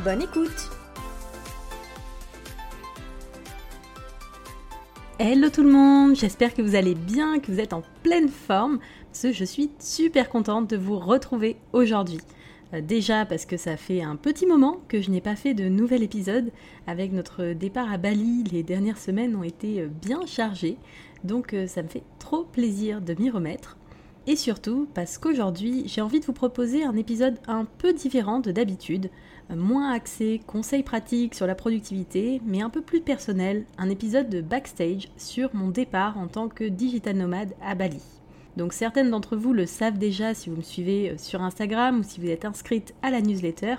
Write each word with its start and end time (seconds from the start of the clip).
Bonne 0.00 0.22
écoute 0.22 0.70
Hello 5.20 5.48
tout 5.48 5.62
le 5.62 5.70
monde, 5.70 6.16
j'espère 6.16 6.54
que 6.54 6.62
vous 6.62 6.74
allez 6.74 6.96
bien, 6.96 7.38
que 7.38 7.52
vous 7.52 7.60
êtes 7.60 7.72
en 7.72 7.82
pleine 8.02 8.28
forme, 8.28 8.80
parce 9.06 9.22
que 9.22 9.32
je 9.32 9.44
suis 9.44 9.70
super 9.78 10.28
contente 10.28 10.68
de 10.68 10.76
vous 10.76 10.98
retrouver 10.98 11.56
aujourd'hui. 11.72 12.18
Euh, 12.74 12.80
déjà 12.80 13.24
parce 13.24 13.46
que 13.46 13.56
ça 13.56 13.76
fait 13.76 14.02
un 14.02 14.16
petit 14.16 14.46
moment 14.46 14.80
que 14.88 15.00
je 15.00 15.10
n'ai 15.10 15.20
pas 15.20 15.36
fait 15.36 15.54
de 15.54 15.68
nouvel 15.68 16.02
épisode. 16.02 16.50
Avec 16.88 17.12
notre 17.12 17.52
départ 17.52 17.92
à 17.92 17.98
Bali, 17.98 18.42
les 18.50 18.64
dernières 18.64 18.98
semaines 18.98 19.36
ont 19.36 19.44
été 19.44 19.82
euh, 19.82 19.86
bien 19.88 20.26
chargées, 20.26 20.78
donc 21.22 21.54
euh, 21.54 21.68
ça 21.68 21.84
me 21.84 21.88
fait 21.88 22.02
trop 22.18 22.42
plaisir 22.42 23.00
de 23.00 23.14
m'y 23.14 23.30
remettre. 23.30 23.76
Et 24.26 24.36
surtout 24.36 24.88
parce 24.94 25.18
qu'aujourd'hui, 25.18 25.84
j'ai 25.86 26.00
envie 26.00 26.20
de 26.20 26.24
vous 26.24 26.32
proposer 26.32 26.84
un 26.84 26.96
épisode 26.96 27.38
un 27.46 27.64
peu 27.64 27.92
différent 27.92 28.40
de 28.40 28.52
d'habitude, 28.52 29.10
moins 29.56 29.92
axé 29.92 30.40
conseils 30.46 30.82
pratiques 30.82 31.34
sur 31.34 31.46
la 31.46 31.54
productivité, 31.54 32.40
mais 32.44 32.62
un 32.62 32.70
peu 32.70 32.82
plus 32.82 33.00
personnel, 33.00 33.64
un 33.78 33.90
épisode 33.90 34.28
de 34.28 34.40
backstage 34.40 35.08
sur 35.16 35.54
mon 35.54 35.68
départ 35.68 36.18
en 36.18 36.28
tant 36.28 36.48
que 36.48 36.64
digital 36.64 37.16
nomade 37.16 37.54
à 37.62 37.74
Bali. 37.74 38.00
Donc 38.56 38.72
certaines 38.72 39.10
d'entre 39.10 39.36
vous 39.36 39.52
le 39.52 39.66
savent 39.66 39.98
déjà 39.98 40.34
si 40.34 40.50
vous 40.50 40.56
me 40.56 40.62
suivez 40.62 41.10
euh, 41.10 41.18
sur 41.18 41.42
Instagram 41.42 42.00
ou 42.00 42.02
si 42.02 42.20
vous 42.20 42.28
êtes 42.28 42.44
inscrite 42.44 42.94
à 43.02 43.10
la 43.10 43.20
newsletter. 43.20 43.76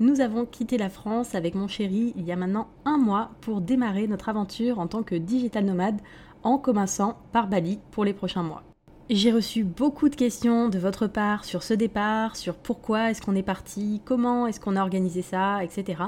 Nous 0.00 0.20
avons 0.20 0.44
quitté 0.44 0.78
la 0.78 0.88
France 0.88 1.34
avec 1.34 1.54
mon 1.54 1.68
chéri 1.68 2.12
il 2.16 2.24
y 2.24 2.32
a 2.32 2.36
maintenant 2.36 2.68
un 2.84 2.98
mois 2.98 3.30
pour 3.40 3.60
démarrer 3.60 4.08
notre 4.08 4.28
aventure 4.28 4.78
en 4.78 4.86
tant 4.86 5.02
que 5.02 5.14
digital 5.14 5.64
nomade 5.64 6.00
en 6.42 6.58
commençant 6.58 7.18
par 7.32 7.46
Bali 7.46 7.78
pour 7.90 8.04
les 8.04 8.14
prochains 8.14 8.42
mois. 8.42 8.64
J'ai 9.10 9.32
reçu 9.32 9.64
beaucoup 9.64 10.08
de 10.08 10.16
questions 10.16 10.70
de 10.70 10.78
votre 10.78 11.06
part 11.06 11.44
sur 11.44 11.62
ce 11.62 11.74
départ, 11.74 12.36
sur 12.36 12.54
pourquoi 12.54 13.10
est-ce 13.10 13.20
qu'on 13.20 13.34
est 13.34 13.42
parti, 13.42 14.00
comment 14.06 14.46
est-ce 14.46 14.58
qu'on 14.60 14.76
a 14.76 14.80
organisé 14.80 15.20
ça, 15.20 15.62
etc. 15.62 16.04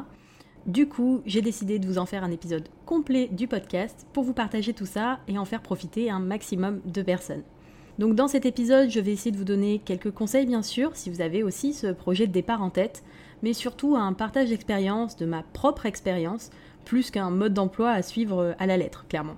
Du 0.64 0.88
coup, 0.88 1.20
j'ai 1.26 1.42
décidé 1.42 1.78
de 1.78 1.86
vous 1.86 1.98
en 1.98 2.06
faire 2.06 2.24
un 2.24 2.30
épisode 2.30 2.70
complet 2.86 3.28
du 3.30 3.48
podcast 3.48 4.06
pour 4.14 4.24
vous 4.24 4.32
partager 4.32 4.72
tout 4.72 4.86
ça 4.86 5.20
et 5.28 5.36
en 5.36 5.44
faire 5.44 5.60
profiter 5.60 6.10
un 6.10 6.20
maximum 6.20 6.80
de 6.86 7.02
personnes. 7.02 7.42
Donc 7.98 8.14
dans 8.14 8.28
cet 8.28 8.46
épisode, 8.46 8.88
je 8.88 9.00
vais 9.00 9.12
essayer 9.12 9.30
de 9.30 9.36
vous 9.36 9.44
donner 9.44 9.78
quelques 9.78 10.10
conseils 10.10 10.46
bien 10.46 10.62
sûr, 10.62 10.96
si 10.96 11.10
vous 11.10 11.20
avez 11.20 11.42
aussi 11.42 11.74
ce 11.74 11.88
projet 11.88 12.26
de 12.26 12.32
départ 12.32 12.62
en 12.62 12.70
tête, 12.70 13.04
mais 13.42 13.52
surtout 13.52 13.94
un 13.94 14.14
partage 14.14 14.48
d'expérience, 14.48 15.16
de 15.16 15.26
ma 15.26 15.42
propre 15.42 15.84
expérience, 15.84 16.48
plus 16.86 17.10
qu'un 17.10 17.28
mode 17.28 17.52
d'emploi 17.52 17.90
à 17.90 18.00
suivre 18.00 18.56
à 18.58 18.66
la 18.66 18.78
lettre, 18.78 19.04
clairement. 19.06 19.36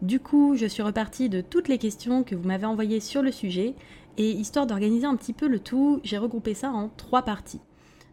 Du 0.00 0.20
coup, 0.20 0.54
je 0.54 0.66
suis 0.66 0.82
repartie 0.82 1.28
de 1.28 1.40
toutes 1.40 1.66
les 1.66 1.78
questions 1.78 2.22
que 2.22 2.36
vous 2.36 2.46
m'avez 2.46 2.66
envoyées 2.66 3.00
sur 3.00 3.20
le 3.20 3.32
sujet, 3.32 3.74
et 4.16 4.30
histoire 4.30 4.66
d'organiser 4.66 5.06
un 5.06 5.16
petit 5.16 5.32
peu 5.32 5.48
le 5.48 5.58
tout, 5.58 6.00
j'ai 6.04 6.18
regroupé 6.18 6.54
ça 6.54 6.70
en 6.70 6.88
trois 6.96 7.22
parties. 7.22 7.60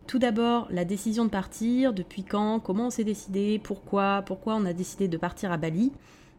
Tout 0.08 0.20
d'abord, 0.20 0.68
la 0.70 0.86
décision 0.86 1.26
de 1.26 1.30
partir, 1.30 1.94
depuis 1.94 2.24
quand, 2.24 2.60
comment 2.60 2.88
on 2.88 2.90
s'est 2.92 3.04
décidé, 3.04 3.60
pourquoi, 3.64 4.24
pourquoi 4.24 4.56
on 4.56 4.66
a 4.66 4.74
décidé 4.74 5.08
de 5.08 5.18
partir 5.18 5.52
à 5.52 5.58
Bali. 5.58 5.92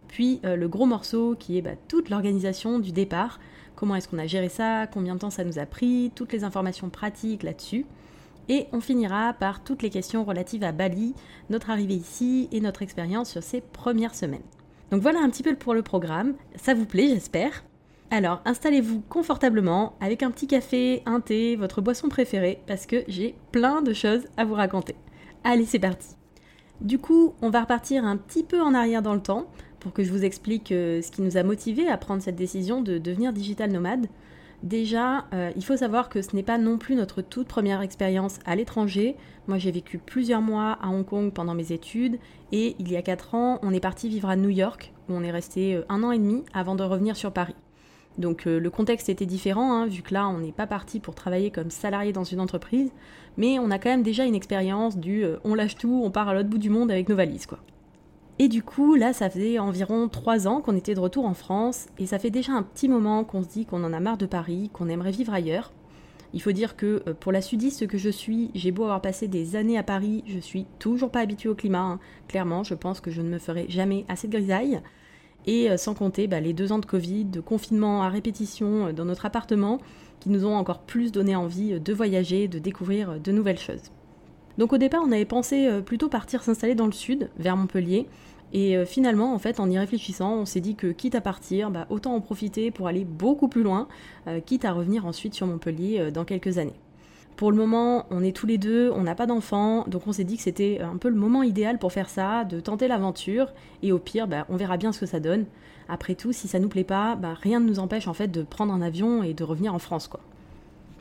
Puis 0.07 0.41
euh, 0.45 0.55
le 0.55 0.69
gros 0.69 0.87
morceau 0.87 1.35
qui 1.37 1.59
est 1.59 1.63
bah, 1.63 1.73
toute 1.89 2.11
l'organisation 2.11 2.79
du 2.79 2.93
départ, 2.93 3.41
comment 3.75 3.97
est-ce 3.97 4.09
qu'on 4.09 4.19
a 4.19 4.27
géré 4.29 4.49
ça, 4.49 4.87
combien 4.87 5.15
de 5.15 5.21
temps 5.21 5.31
ça 5.31 5.43
nous 5.43 5.59
a 5.59 5.67
pris, 5.67 6.13
toutes 6.15 6.33
les 6.33 6.45
informations 6.45 6.91
pratiques 6.91 7.43
là-dessus. 7.43 7.87
Et 8.49 8.67
on 8.73 8.81
finira 8.81 9.33
par 9.33 9.65
toutes 9.65 9.83
les 9.83 9.91
questions 9.91 10.25
relatives 10.25 10.63
à 10.63 10.71
Bali, 10.71 11.15
notre 11.51 11.71
arrivée 11.71 11.95
ici 11.95 12.49
et 12.53 12.61
notre 12.61 12.83
expérience 12.83 13.31
sur 13.31 13.43
ces 13.43 13.61
premières 13.61 14.15
semaines. 14.15 14.43
Donc 14.91 15.03
voilà 15.03 15.21
un 15.21 15.29
petit 15.31 15.43
peu 15.43 15.55
pour 15.55 15.75
le 15.75 15.83
programme, 15.83 16.35
ça 16.55 16.75
vous 16.75 16.87
plaît 16.87 17.09
j'espère. 17.09 17.65
Alors 18.11 18.41
installez-vous 18.45 19.01
confortablement 19.09 19.95
avec 20.01 20.23
un 20.23 20.31
petit 20.31 20.47
café, 20.47 21.03
un 21.07 21.21
thé, 21.21 21.57
votre 21.57 21.81
boisson 21.81 22.09
préférée, 22.09 22.61
parce 22.69 22.87
que 22.87 23.03
j'ai 23.09 23.35
plein 23.51 23.83
de 23.83 23.93
choses 23.93 24.27
à 24.37 24.45
vous 24.45 24.55
raconter. 24.55 24.95
Allez 25.43 25.65
c'est 25.65 25.81
parti 25.81 26.15
Du 26.81 26.99
coup 26.99 27.35
on 27.43 27.51
va 27.51 27.63
repartir 27.63 28.05
un 28.05 28.17
petit 28.17 28.45
peu 28.45 28.63
en 28.63 28.75
arrière 28.75 29.03
dans 29.03 29.15
le 29.15 29.23
temps 29.23 29.47
pour 29.81 29.93
que 29.93 30.05
je 30.05 30.13
vous 30.13 30.25
explique 30.25 30.71
euh, 30.73 31.03
ce 31.03 31.11
qui 31.11 31.23
nous 31.23 31.37
a 31.37 31.43
motivé 31.43 31.89
à 31.89 31.97
prendre 31.97 32.23
cette 32.23 32.37
décision 32.37 32.81
de 32.81 32.99
devenir 32.99 33.33
digital 33.33 33.71
nomade. 33.71 34.07
Déjà, 34.63 35.27
euh, 35.33 35.51
il 35.55 35.65
faut 35.65 35.77
savoir 35.77 36.09
que 36.09 36.23
ce 36.23 36.35
n'est 36.35 36.43
pas 36.43 36.59
non 36.59 36.79
plus 36.79 36.95
notre 36.95 37.23
toute 37.23 37.47
première 37.47 37.83
expérience 37.83 38.39
à 38.47 38.57
l'étranger. 38.57 39.17
Moi, 39.49 39.59
j'ai 39.59 39.71
vécu 39.71 39.99
plusieurs 39.99 40.41
mois 40.41 40.79
à 40.83 40.89
Hong 40.89 41.05
Kong 41.05 41.33
pendant 41.33 41.55
mes 41.55 41.73
études 41.73 42.19
et 42.53 42.75
il 42.79 42.91
y 42.91 42.97
a 42.97 43.03
4 43.03 43.35
ans, 43.35 43.59
on 43.63 43.73
est 43.73 43.81
parti 43.81 44.09
vivre 44.09 44.29
à 44.29 44.37
New 44.37 44.49
York 44.49 44.93
où 45.09 45.15
on 45.15 45.23
est 45.23 45.31
resté 45.31 45.75
euh, 45.75 45.85
un 45.89 46.03
an 46.03 46.11
et 46.11 46.19
demi 46.19 46.43
avant 46.55 46.75
de 46.75 46.83
revenir 46.83 47.17
sur 47.17 47.33
Paris. 47.33 47.55
Donc 48.19 48.47
le 48.47 48.71
contexte 48.71 49.11
était 49.11 49.27
différent, 49.27 49.75
hein, 49.75 49.87
vu 49.87 50.01
que 50.01 50.15
là, 50.15 50.27
on 50.27 50.39
n'est 50.39 50.51
pas 50.51 50.67
parti 50.67 51.01
pour 51.01 51.15
travailler 51.15 51.51
comme 51.51 51.69
salarié 51.69 52.15
dans 52.15 52.25
une 52.25 52.41
entreprise, 52.41 52.91
mais 53.37 53.59
on 53.59 53.71
a 53.71 53.79
quand 53.79 53.91
même 53.91 54.03
déjà 54.03 54.25
une 54.25 54.35
expérience 54.35 54.97
du 54.97 55.27
on 55.45 55.55
lâche 55.55 55.77
tout, 55.77 56.01
on 56.03 56.11
part 56.11 56.31
à 56.31 56.33
l'autre 56.33 56.49
bout 56.49 56.57
du 56.57 56.71
monde 56.71 56.91
avec 56.91 57.11
nos 57.11 57.15
valises, 57.15 57.45
quoi. 57.45 57.59
Et 58.39 58.49
du 58.49 58.63
coup, 58.63 58.97
là, 58.97 59.15
ça 59.15 59.31
faisait 59.31 59.59
environ 59.59 60.09
trois 60.09 60.47
ans 60.47 60.61
qu'on 60.61 60.77
était 60.77 60.95
de 60.95 61.01
retour 61.01 61.25
en 61.25 61.33
France, 61.33 61.87
et 61.99 62.05
ça 62.05 62.19
fait 62.19 62.31
déjà 62.31 62.53
un 62.53 62.63
petit 62.63 62.87
moment 62.87 63.25
qu'on 63.25 63.43
se 63.43 63.49
dit 63.49 63.65
qu'on 63.65 63.83
en 63.83 63.95
a 63.95 64.01
marre 64.01 64.19
de 64.19 64.27
Paris, 64.27 64.69
qu'on 64.75 64.91
aimerait 64.91 65.11
vivre 65.11 65.33
ailleurs. 65.33 65.73
Il 66.35 66.43
faut 66.43 66.53
dire 66.53 66.77
que 66.77 67.03
euh, 67.07 67.15
pour 67.15 67.33
la 67.33 67.41
sudiste 67.41 67.87
que 67.87 67.97
je 67.97 68.11
suis, 68.11 68.51
j'ai 68.55 68.73
beau 68.73 68.83
avoir 68.83 69.01
passé 69.01 69.27
des 69.27 69.57
années 69.57 69.79
à 69.79 69.83
Paris, 69.83 70.23
je 70.27 70.39
suis 70.39 70.67
toujours 70.79 71.11
pas 71.11 71.21
habituée 71.21 71.49
au 71.49 71.55
climat. 71.55 71.81
Hein. 71.81 72.01
Clairement, 72.29 72.63
je 72.63 72.75
pense 72.75 73.01
que 73.01 73.11
je 73.11 73.23
ne 73.23 73.31
me 73.31 73.39
ferai 73.39 73.65
jamais 73.71 74.05
assez 74.09 74.29
de 74.29 74.33
grisaille. 74.33 74.83
Et 75.47 75.71
euh, 75.71 75.79
sans 75.79 75.95
compter 75.95 76.27
bah, 76.27 76.41
les 76.41 76.53
deux 76.53 76.73
ans 76.73 76.79
de 76.79 76.85
Covid, 76.85 77.25
de 77.25 77.41
confinement 77.41 78.03
à 78.03 78.11
répétition 78.11 78.89
euh, 78.89 78.93
dans 78.93 79.07
notre 79.07 79.25
appartement, 79.25 79.79
qui 80.21 80.29
nous 80.29 80.45
ont 80.45 80.57
encore 80.57 80.81
plus 80.81 81.11
donné 81.11 81.35
envie 81.35 81.81
de 81.81 81.93
voyager, 81.95 82.49
de 82.49 82.59
découvrir 82.59 83.19
de 83.19 83.33
nouvelles 83.33 83.59
choses. 83.59 83.93
Donc 84.59 84.73
au 84.73 84.79
départ, 84.79 85.03
on 85.05 85.13
avait 85.13 85.25
pensé 85.25 85.69
plutôt 85.85 86.09
partir 86.09 86.43
s'installer 86.43 86.75
dans 86.75 86.87
le 86.87 86.93
sud, 86.93 87.31
vers 87.39 87.57
Montpellier, 87.57 88.07
et 88.53 88.77
euh, 88.77 88.87
finalement, 88.87 89.35
en 89.35 89.39
fait, 89.39 89.61
en 89.61 89.69
y 89.71 89.79
réfléchissant, 89.79 90.35
on 90.35 90.47
s'est 90.47 90.61
dit 90.61 90.77
que 90.77 90.89
quitte 90.89 91.15
à 91.15 91.21
partir, 91.21 91.71
bah, 91.71 91.87
autant 91.91 92.15
en 92.15 92.21
profiter 92.21 92.71
pour 92.71 92.89
aller 92.89 93.05
beaucoup 93.05 93.49
plus 93.49 93.63
loin, 93.63 93.89
euh, 94.29 94.41
quitte 94.41 94.65
à 94.65 94.73
revenir 94.73 95.07
ensuite 95.07 95.35
sur 95.35 95.47
Montpellier 95.47 95.99
euh, 95.99 96.11
dans 96.11 96.25
quelques 96.25 96.59
années. 96.59 96.79
Pour 97.37 97.51
le 97.51 97.57
moment, 97.59 98.07
on 98.11 98.23
est 98.23 98.35
tous 98.35 98.47
les 98.47 98.57
deux, 98.57 98.91
on 98.95 99.03
n'a 99.03 99.15
pas 99.15 99.27
d'enfants, 99.27 99.85
donc 99.89 100.07
on 100.07 100.13
s'est 100.13 100.25
dit 100.25 100.39
que 100.39 100.43
c'était 100.43 100.81
un 100.81 100.97
peu 100.97 101.11
le 101.11 101.17
moment 101.17 101.43
idéal 101.43 101.79
pour 101.79 101.93
faire 101.93 102.09
ça, 102.09 102.45
de 102.45 102.61
tenter 102.61 102.89
l'aventure, 102.89 103.53
et 103.83 103.93
au 103.93 103.99
pire, 103.99 104.27
bah, 104.27 104.47
on 104.49 104.57
verra 104.57 104.79
bien 104.79 104.93
ce 104.93 105.01
que 105.01 105.07
ça 105.07 105.21
donne. 105.21 105.45
Après 105.89 106.15
tout, 106.15 106.33
si 106.33 106.49
ça 106.49 106.59
nous 106.59 106.69
plaît 106.69 106.85
pas, 106.85 107.15
bah, 107.15 107.35
rien 107.35 107.61
ne 107.61 107.67
nous 107.67 107.79
empêche 107.79 108.09
en 108.09 108.15
fait 108.15 108.29
de 108.29 108.43
prendre 108.43 108.73
un 108.73 108.81
avion 108.81 109.23
et 109.23 109.35
de 109.35 109.45
revenir 109.45 109.75
en 109.75 109.79
France, 109.79 110.09
quoi. 110.09 110.21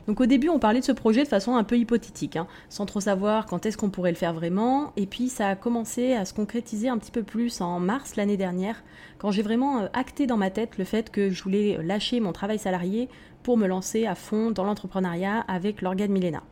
Donc 0.06 0.20
au 0.20 0.26
début, 0.26 0.48
on 0.48 0.58
parlait 0.58 0.80
de 0.80 0.84
ce 0.84 0.92
projet 0.92 1.24
de 1.24 1.28
façon 1.28 1.56
un 1.56 1.64
peu 1.64 1.76
hypothétique, 1.76 2.36
hein, 2.36 2.46
sans 2.68 2.86
trop 2.86 3.00
savoir 3.00 3.46
quand 3.46 3.66
est-ce 3.66 3.76
qu'on 3.76 3.90
pourrait 3.90 4.12
le 4.12 4.16
faire 4.16 4.32
vraiment. 4.32 4.92
Et 4.96 5.06
puis 5.06 5.28
ça 5.28 5.48
a 5.48 5.56
commencé 5.56 6.12
à 6.12 6.24
se 6.24 6.32
concrétiser 6.32 6.88
un 6.88 6.98
petit 6.98 7.10
peu 7.10 7.24
plus 7.24 7.60
en 7.60 7.80
mars 7.80 8.14
l'année 8.16 8.36
dernière, 8.36 8.84
quand 9.18 9.32
j'ai 9.32 9.42
vraiment 9.42 9.80
euh, 9.80 9.88
acté 9.92 10.26
dans 10.26 10.36
ma 10.36 10.50
tête 10.50 10.78
le 10.78 10.84
fait 10.84 11.10
que 11.10 11.30
je 11.30 11.42
voulais 11.42 11.78
lâcher 11.82 12.20
mon 12.20 12.32
travail 12.32 12.58
salarié 12.58 13.08
pour 13.42 13.56
me 13.56 13.66
lancer 13.66 14.06
à 14.06 14.14
fond 14.14 14.50
dans 14.50 14.64
l'entrepreneuriat 14.64 15.40
avec 15.48 15.82
l'organe 15.82 16.12
Milena. 16.12 16.42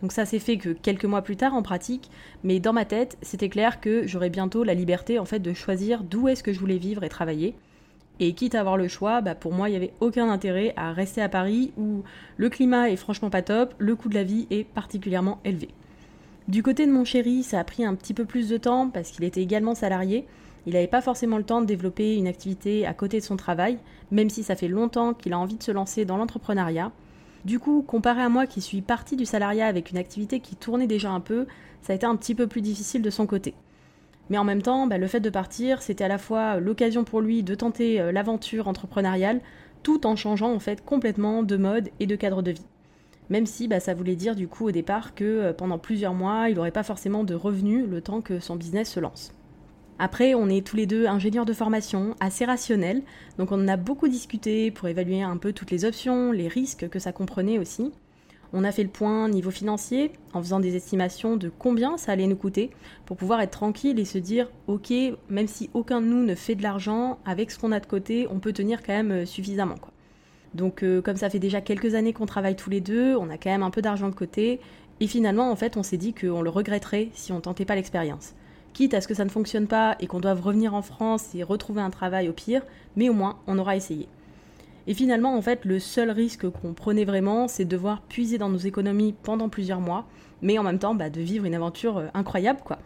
Donc 0.00 0.12
ça 0.12 0.24
s'est 0.24 0.40
fait 0.40 0.56
que 0.56 0.70
quelques 0.70 1.04
mois 1.04 1.22
plus 1.22 1.36
tard 1.36 1.54
en 1.54 1.62
pratique, 1.62 2.10
mais 2.42 2.60
dans 2.60 2.72
ma 2.72 2.84
tête, 2.84 3.18
c'était 3.22 3.48
clair 3.48 3.80
que 3.80 4.06
j'aurais 4.06 4.30
bientôt 4.30 4.64
la 4.64 4.74
liberté 4.74 5.18
en 5.18 5.24
fait 5.24 5.38
de 5.38 5.52
choisir 5.52 6.02
d'où 6.02 6.28
est-ce 6.28 6.42
que 6.42 6.52
je 6.52 6.58
voulais 6.58 6.78
vivre 6.78 7.04
et 7.04 7.08
travailler. 7.08 7.54
Et 8.24 8.34
quitte 8.34 8.54
à 8.54 8.60
avoir 8.60 8.76
le 8.76 8.86
choix, 8.86 9.20
bah 9.20 9.34
pour 9.34 9.52
moi, 9.52 9.68
il 9.68 9.72
n'y 9.72 9.76
avait 9.76 9.94
aucun 9.98 10.30
intérêt 10.30 10.74
à 10.76 10.92
rester 10.92 11.20
à 11.20 11.28
Paris 11.28 11.72
où 11.76 12.04
le 12.36 12.50
climat 12.50 12.88
est 12.88 12.94
franchement 12.94 13.30
pas 13.30 13.42
top, 13.42 13.74
le 13.78 13.96
coût 13.96 14.08
de 14.08 14.14
la 14.14 14.22
vie 14.22 14.46
est 14.52 14.62
particulièrement 14.62 15.40
élevé. 15.44 15.70
Du 16.46 16.62
côté 16.62 16.86
de 16.86 16.92
mon 16.92 17.04
chéri, 17.04 17.42
ça 17.42 17.58
a 17.58 17.64
pris 17.64 17.84
un 17.84 17.96
petit 17.96 18.14
peu 18.14 18.24
plus 18.24 18.48
de 18.48 18.58
temps 18.58 18.88
parce 18.88 19.10
qu'il 19.10 19.24
était 19.24 19.42
également 19.42 19.74
salarié. 19.74 20.24
Il 20.66 20.74
n'avait 20.74 20.86
pas 20.86 21.00
forcément 21.00 21.36
le 21.36 21.42
temps 21.42 21.62
de 21.62 21.66
développer 21.66 22.14
une 22.14 22.28
activité 22.28 22.86
à 22.86 22.94
côté 22.94 23.18
de 23.18 23.24
son 23.24 23.34
travail, 23.36 23.78
même 24.12 24.30
si 24.30 24.44
ça 24.44 24.54
fait 24.54 24.68
longtemps 24.68 25.14
qu'il 25.14 25.32
a 25.32 25.38
envie 25.40 25.56
de 25.56 25.62
se 25.64 25.72
lancer 25.72 26.04
dans 26.04 26.16
l'entrepreneuriat. 26.16 26.92
Du 27.44 27.58
coup, 27.58 27.82
comparé 27.82 28.22
à 28.22 28.28
moi 28.28 28.46
qui 28.46 28.60
suis 28.60 28.82
partie 28.82 29.16
du 29.16 29.26
salariat 29.26 29.66
avec 29.66 29.90
une 29.90 29.98
activité 29.98 30.38
qui 30.38 30.54
tournait 30.54 30.86
déjà 30.86 31.10
un 31.10 31.18
peu, 31.18 31.48
ça 31.80 31.92
a 31.92 31.96
été 31.96 32.06
un 32.06 32.14
petit 32.14 32.36
peu 32.36 32.46
plus 32.46 32.60
difficile 32.60 33.02
de 33.02 33.10
son 33.10 33.26
côté. 33.26 33.52
Mais 34.30 34.38
en 34.38 34.44
même 34.44 34.62
temps, 34.62 34.86
bah, 34.86 34.98
le 34.98 35.06
fait 35.06 35.20
de 35.20 35.30
partir, 35.30 35.82
c'était 35.82 36.04
à 36.04 36.08
la 36.08 36.18
fois 36.18 36.58
l'occasion 36.58 37.04
pour 37.04 37.20
lui 37.20 37.42
de 37.42 37.54
tenter 37.54 38.00
euh, 38.00 38.12
l'aventure 38.12 38.68
entrepreneuriale, 38.68 39.40
tout 39.82 40.06
en 40.06 40.16
changeant 40.16 40.52
en 40.52 40.58
fait 40.60 40.84
complètement 40.84 41.42
de 41.42 41.56
mode 41.56 41.90
et 42.00 42.06
de 42.06 42.16
cadre 42.16 42.42
de 42.42 42.52
vie. 42.52 42.66
même 43.30 43.46
si 43.46 43.68
bah, 43.68 43.80
ça 43.80 43.94
voulait 43.94 44.16
dire 44.16 44.36
du 44.36 44.46
coup 44.48 44.66
au 44.68 44.70
départ 44.70 45.14
que 45.14 45.24
euh, 45.24 45.52
pendant 45.52 45.78
plusieurs 45.78 46.14
mois, 46.14 46.48
il 46.48 46.56
n'aurait 46.56 46.70
pas 46.70 46.82
forcément 46.82 47.24
de 47.24 47.34
revenus 47.34 47.86
le 47.88 48.00
temps 48.00 48.20
que 48.20 48.40
son 48.40 48.56
business 48.56 48.90
se 48.90 49.00
lance. 49.00 49.34
Après, 49.98 50.34
on 50.34 50.48
est 50.48 50.66
tous 50.66 50.76
les 50.76 50.86
deux 50.86 51.06
ingénieurs 51.06 51.44
de 51.44 51.52
formation, 51.52 52.16
assez 52.20 52.44
rationnels, 52.44 53.02
donc 53.38 53.52
on 53.52 53.62
en 53.62 53.68
a 53.68 53.76
beaucoup 53.76 54.08
discuté 54.08 54.70
pour 54.70 54.88
évaluer 54.88 55.22
un 55.22 55.36
peu 55.36 55.52
toutes 55.52 55.70
les 55.70 55.84
options, 55.84 56.32
les 56.32 56.48
risques 56.48 56.88
que 56.88 56.98
ça 56.98 57.12
comprenait 57.12 57.58
aussi. 57.58 57.92
On 58.54 58.64
a 58.64 58.72
fait 58.72 58.82
le 58.82 58.90
point 58.90 59.30
niveau 59.30 59.50
financier 59.50 60.12
en 60.34 60.42
faisant 60.42 60.60
des 60.60 60.76
estimations 60.76 61.36
de 61.36 61.50
combien 61.58 61.96
ça 61.96 62.12
allait 62.12 62.26
nous 62.26 62.36
coûter 62.36 62.70
pour 63.06 63.16
pouvoir 63.16 63.40
être 63.40 63.52
tranquille 63.52 63.98
et 63.98 64.04
se 64.04 64.18
dire 64.18 64.50
ok, 64.66 64.92
même 65.30 65.48
si 65.48 65.70
aucun 65.72 66.02
de 66.02 66.06
nous 66.06 66.22
ne 66.22 66.34
fait 66.34 66.54
de 66.54 66.62
l'argent, 66.62 67.18
avec 67.24 67.50
ce 67.50 67.58
qu'on 67.58 67.72
a 67.72 67.80
de 67.80 67.86
côté, 67.86 68.26
on 68.30 68.40
peut 68.40 68.52
tenir 68.52 68.82
quand 68.82 68.92
même 68.92 69.10
euh, 69.10 69.26
suffisamment. 69.26 69.76
Donc 70.54 70.82
euh, 70.82 71.00
comme 71.00 71.16
ça 71.16 71.30
fait 71.30 71.38
déjà 71.38 71.62
quelques 71.62 71.94
années 71.94 72.12
qu'on 72.12 72.26
travaille 72.26 72.54
tous 72.54 72.68
les 72.68 72.82
deux, 72.82 73.16
on 73.16 73.30
a 73.30 73.38
quand 73.38 73.50
même 73.50 73.62
un 73.62 73.70
peu 73.70 73.80
d'argent 73.80 74.10
de 74.10 74.14
côté 74.14 74.60
et 75.00 75.06
finalement 75.06 75.50
en 75.50 75.56
fait 75.56 75.78
on 75.78 75.82
s'est 75.82 75.96
dit 75.96 76.12
qu'on 76.12 76.42
le 76.42 76.50
regretterait 76.50 77.08
si 77.14 77.32
on 77.32 77.40
tentait 77.40 77.64
pas 77.64 77.74
l'expérience. 77.74 78.34
Quitte 78.74 78.92
à 78.92 79.00
ce 79.00 79.08
que 79.08 79.14
ça 79.14 79.24
ne 79.24 79.30
fonctionne 79.30 79.66
pas 79.66 79.96
et 79.98 80.06
qu'on 80.06 80.20
doive 80.20 80.42
revenir 80.42 80.74
en 80.74 80.82
France 80.82 81.34
et 81.34 81.42
retrouver 81.42 81.80
un 81.80 81.90
travail 81.90 82.28
au 82.28 82.32
pire, 82.34 82.62
mais 82.96 83.08
au 83.08 83.14
moins 83.14 83.38
on 83.46 83.58
aura 83.58 83.76
essayé. 83.76 84.08
Et 84.86 84.94
finalement, 84.94 85.36
en 85.36 85.42
fait, 85.42 85.64
le 85.64 85.78
seul 85.78 86.10
risque 86.10 86.48
qu'on 86.48 86.74
prenait 86.74 87.04
vraiment, 87.04 87.46
c'est 87.48 87.64
de 87.64 87.70
devoir 87.70 88.02
puiser 88.02 88.38
dans 88.38 88.48
nos 88.48 88.58
économies 88.58 89.14
pendant 89.22 89.48
plusieurs 89.48 89.80
mois, 89.80 90.06
mais 90.40 90.58
en 90.58 90.64
même 90.64 90.78
temps 90.78 90.94
bah, 90.94 91.10
de 91.10 91.20
vivre 91.20 91.44
une 91.44 91.54
aventure 91.54 91.98
euh, 91.98 92.06
incroyable, 92.14 92.60
quoi. 92.64 92.78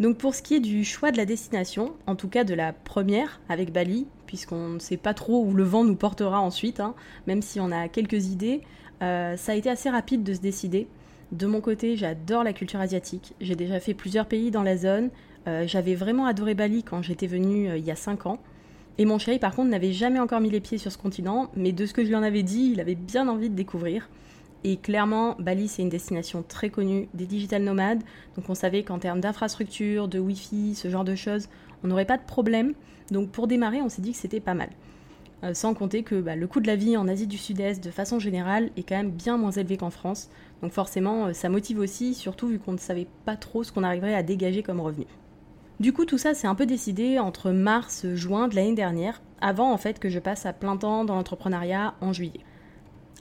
Donc 0.00 0.16
pour 0.16 0.36
ce 0.36 0.42
qui 0.42 0.54
est 0.54 0.60
du 0.60 0.84
choix 0.84 1.10
de 1.10 1.16
la 1.16 1.24
destination, 1.24 1.92
en 2.06 2.14
tout 2.14 2.28
cas 2.28 2.44
de 2.44 2.54
la 2.54 2.72
première 2.72 3.40
avec 3.48 3.72
Bali, 3.72 4.06
puisqu'on 4.26 4.68
ne 4.68 4.78
sait 4.78 4.96
pas 4.96 5.12
trop 5.12 5.44
où 5.44 5.52
le 5.52 5.64
vent 5.64 5.82
nous 5.82 5.96
portera 5.96 6.40
ensuite, 6.40 6.78
hein, 6.78 6.94
même 7.26 7.42
si 7.42 7.58
on 7.58 7.72
a 7.72 7.88
quelques 7.88 8.28
idées, 8.28 8.60
euh, 9.02 9.36
ça 9.36 9.52
a 9.52 9.54
été 9.56 9.68
assez 9.68 9.90
rapide 9.90 10.22
de 10.22 10.34
se 10.34 10.40
décider. 10.40 10.86
De 11.32 11.46
mon 11.46 11.60
côté, 11.60 11.96
j'adore 11.96 12.44
la 12.44 12.52
culture 12.52 12.78
asiatique. 12.78 13.34
J'ai 13.40 13.56
déjà 13.56 13.80
fait 13.80 13.92
plusieurs 13.92 14.26
pays 14.26 14.52
dans 14.52 14.62
la 14.62 14.76
zone. 14.76 15.10
Euh, 15.48 15.66
j'avais 15.66 15.96
vraiment 15.96 16.26
adoré 16.26 16.54
Bali 16.54 16.84
quand 16.84 17.02
j'étais 17.02 17.26
venue 17.26 17.76
il 17.76 17.84
y 17.84 17.90
a 17.90 17.96
5 17.96 18.26
ans. 18.26 18.38
Et 19.00 19.04
mon 19.04 19.18
chéri, 19.18 19.38
par 19.38 19.54
contre, 19.54 19.70
n'avait 19.70 19.92
jamais 19.92 20.18
encore 20.18 20.40
mis 20.40 20.50
les 20.50 20.60
pieds 20.60 20.76
sur 20.76 20.90
ce 20.90 20.98
continent, 20.98 21.50
mais 21.54 21.70
de 21.70 21.86
ce 21.86 21.94
que 21.94 22.02
je 22.02 22.08
lui 22.08 22.16
en 22.16 22.22
avais 22.22 22.42
dit, 22.42 22.70
il 22.72 22.80
avait 22.80 22.96
bien 22.96 23.28
envie 23.28 23.48
de 23.48 23.54
découvrir. 23.54 24.08
Et 24.64 24.76
clairement, 24.76 25.36
Bali, 25.38 25.68
c'est 25.68 25.82
une 25.82 25.88
destination 25.88 26.42
très 26.46 26.68
connue 26.68 27.08
des 27.14 27.26
digital 27.26 27.62
nomades. 27.62 28.02
Donc 28.34 28.50
on 28.50 28.54
savait 28.54 28.82
qu'en 28.82 28.98
termes 28.98 29.20
d'infrastructure, 29.20 30.08
de 30.08 30.18
Wi-Fi, 30.18 30.74
ce 30.74 30.90
genre 30.90 31.04
de 31.04 31.14
choses, 31.14 31.48
on 31.84 31.88
n'aurait 31.88 32.06
pas 32.06 32.16
de 32.16 32.24
problème. 32.24 32.74
Donc 33.12 33.30
pour 33.30 33.46
démarrer, 33.46 33.80
on 33.80 33.88
s'est 33.88 34.02
dit 34.02 34.12
que 34.12 34.18
c'était 34.18 34.40
pas 34.40 34.54
mal. 34.54 34.70
Euh, 35.44 35.54
sans 35.54 35.74
compter 35.74 36.02
que 36.02 36.20
bah, 36.20 36.34
le 36.34 36.48
coût 36.48 36.58
de 36.58 36.66
la 36.66 36.74
vie 36.74 36.96
en 36.96 37.06
Asie 37.06 37.28
du 37.28 37.38
Sud-Est, 37.38 37.82
de 37.82 37.92
façon 37.92 38.18
générale, 38.18 38.70
est 38.76 38.82
quand 38.82 38.96
même 38.96 39.12
bien 39.12 39.36
moins 39.36 39.52
élevé 39.52 39.76
qu'en 39.76 39.90
France. 39.90 40.28
Donc 40.60 40.72
forcément, 40.72 41.26
euh, 41.26 41.32
ça 41.32 41.48
motive 41.48 41.78
aussi, 41.78 42.14
surtout 42.14 42.48
vu 42.48 42.58
qu'on 42.58 42.72
ne 42.72 42.78
savait 42.78 43.06
pas 43.24 43.36
trop 43.36 43.62
ce 43.62 43.70
qu'on 43.70 43.84
arriverait 43.84 44.14
à 44.14 44.24
dégager 44.24 44.64
comme 44.64 44.80
revenu. 44.80 45.06
Du 45.80 45.92
coup, 45.92 46.04
tout 46.04 46.18
ça, 46.18 46.34
c'est 46.34 46.48
un 46.48 46.56
peu 46.56 46.66
décidé 46.66 47.20
entre 47.20 47.52
mars, 47.52 48.04
juin 48.14 48.48
de 48.48 48.56
l'année 48.56 48.74
dernière, 48.74 49.22
avant 49.40 49.72
en 49.72 49.76
fait 49.76 50.00
que 50.00 50.08
je 50.08 50.18
passe 50.18 50.44
à 50.44 50.52
plein 50.52 50.76
temps 50.76 51.04
dans 51.04 51.14
l'entrepreneuriat 51.14 51.94
en 52.00 52.12
juillet. 52.12 52.40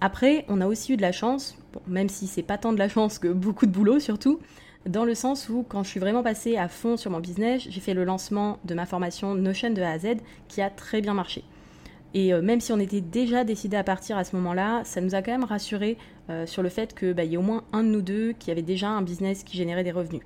Après, 0.01 0.43
on 0.47 0.59
a 0.59 0.65
aussi 0.65 0.93
eu 0.93 0.97
de 0.97 1.03
la 1.03 1.11
chance, 1.11 1.55
même 1.87 2.09
si 2.09 2.25
c'est 2.25 2.41
pas 2.41 2.57
tant 2.57 2.73
de 2.73 2.79
la 2.79 2.89
chance 2.89 3.19
que 3.19 3.27
beaucoup 3.27 3.67
de 3.67 3.71
boulot 3.71 3.99
surtout, 3.99 4.39
dans 4.87 5.05
le 5.05 5.13
sens 5.13 5.49
où 5.49 5.65
quand 5.69 5.83
je 5.83 5.89
suis 5.89 5.99
vraiment 5.99 6.23
passée 6.23 6.57
à 6.57 6.67
fond 6.67 6.97
sur 6.97 7.11
mon 7.11 7.19
business, 7.19 7.67
j'ai 7.69 7.79
fait 7.79 7.93
le 7.93 8.03
lancement 8.03 8.57
de 8.65 8.73
ma 8.73 8.87
formation 8.87 9.35
Notion 9.35 9.69
de 9.69 9.81
A 9.83 9.91
à 9.91 9.99
Z 9.99 10.17
qui 10.47 10.61
a 10.61 10.71
très 10.71 11.01
bien 11.01 11.13
marché. 11.13 11.43
Et 12.15 12.33
euh, 12.33 12.41
même 12.41 12.61
si 12.61 12.71
on 12.71 12.79
était 12.79 13.01
déjà 13.01 13.43
décidé 13.43 13.77
à 13.77 13.83
partir 13.83 14.17
à 14.17 14.23
ce 14.23 14.35
moment-là, 14.35 14.81
ça 14.83 15.01
nous 15.01 15.13
a 15.13 15.21
quand 15.21 15.31
même 15.31 15.43
rassuré 15.43 15.97
euh, 16.31 16.47
sur 16.47 16.63
le 16.63 16.69
fait 16.69 16.97
qu'il 16.97 17.13
bah, 17.13 17.23
y 17.23 17.35
ait 17.35 17.37
au 17.37 17.41
moins 17.43 17.63
un 17.71 17.83
de 17.83 17.89
nous 17.89 18.01
deux 18.01 18.31
qui 18.31 18.49
avait 18.49 18.63
déjà 18.63 18.89
un 18.89 19.03
business 19.03 19.43
qui 19.43 19.57
générait 19.57 19.83
des 19.83 19.91
revenus. 19.91 20.23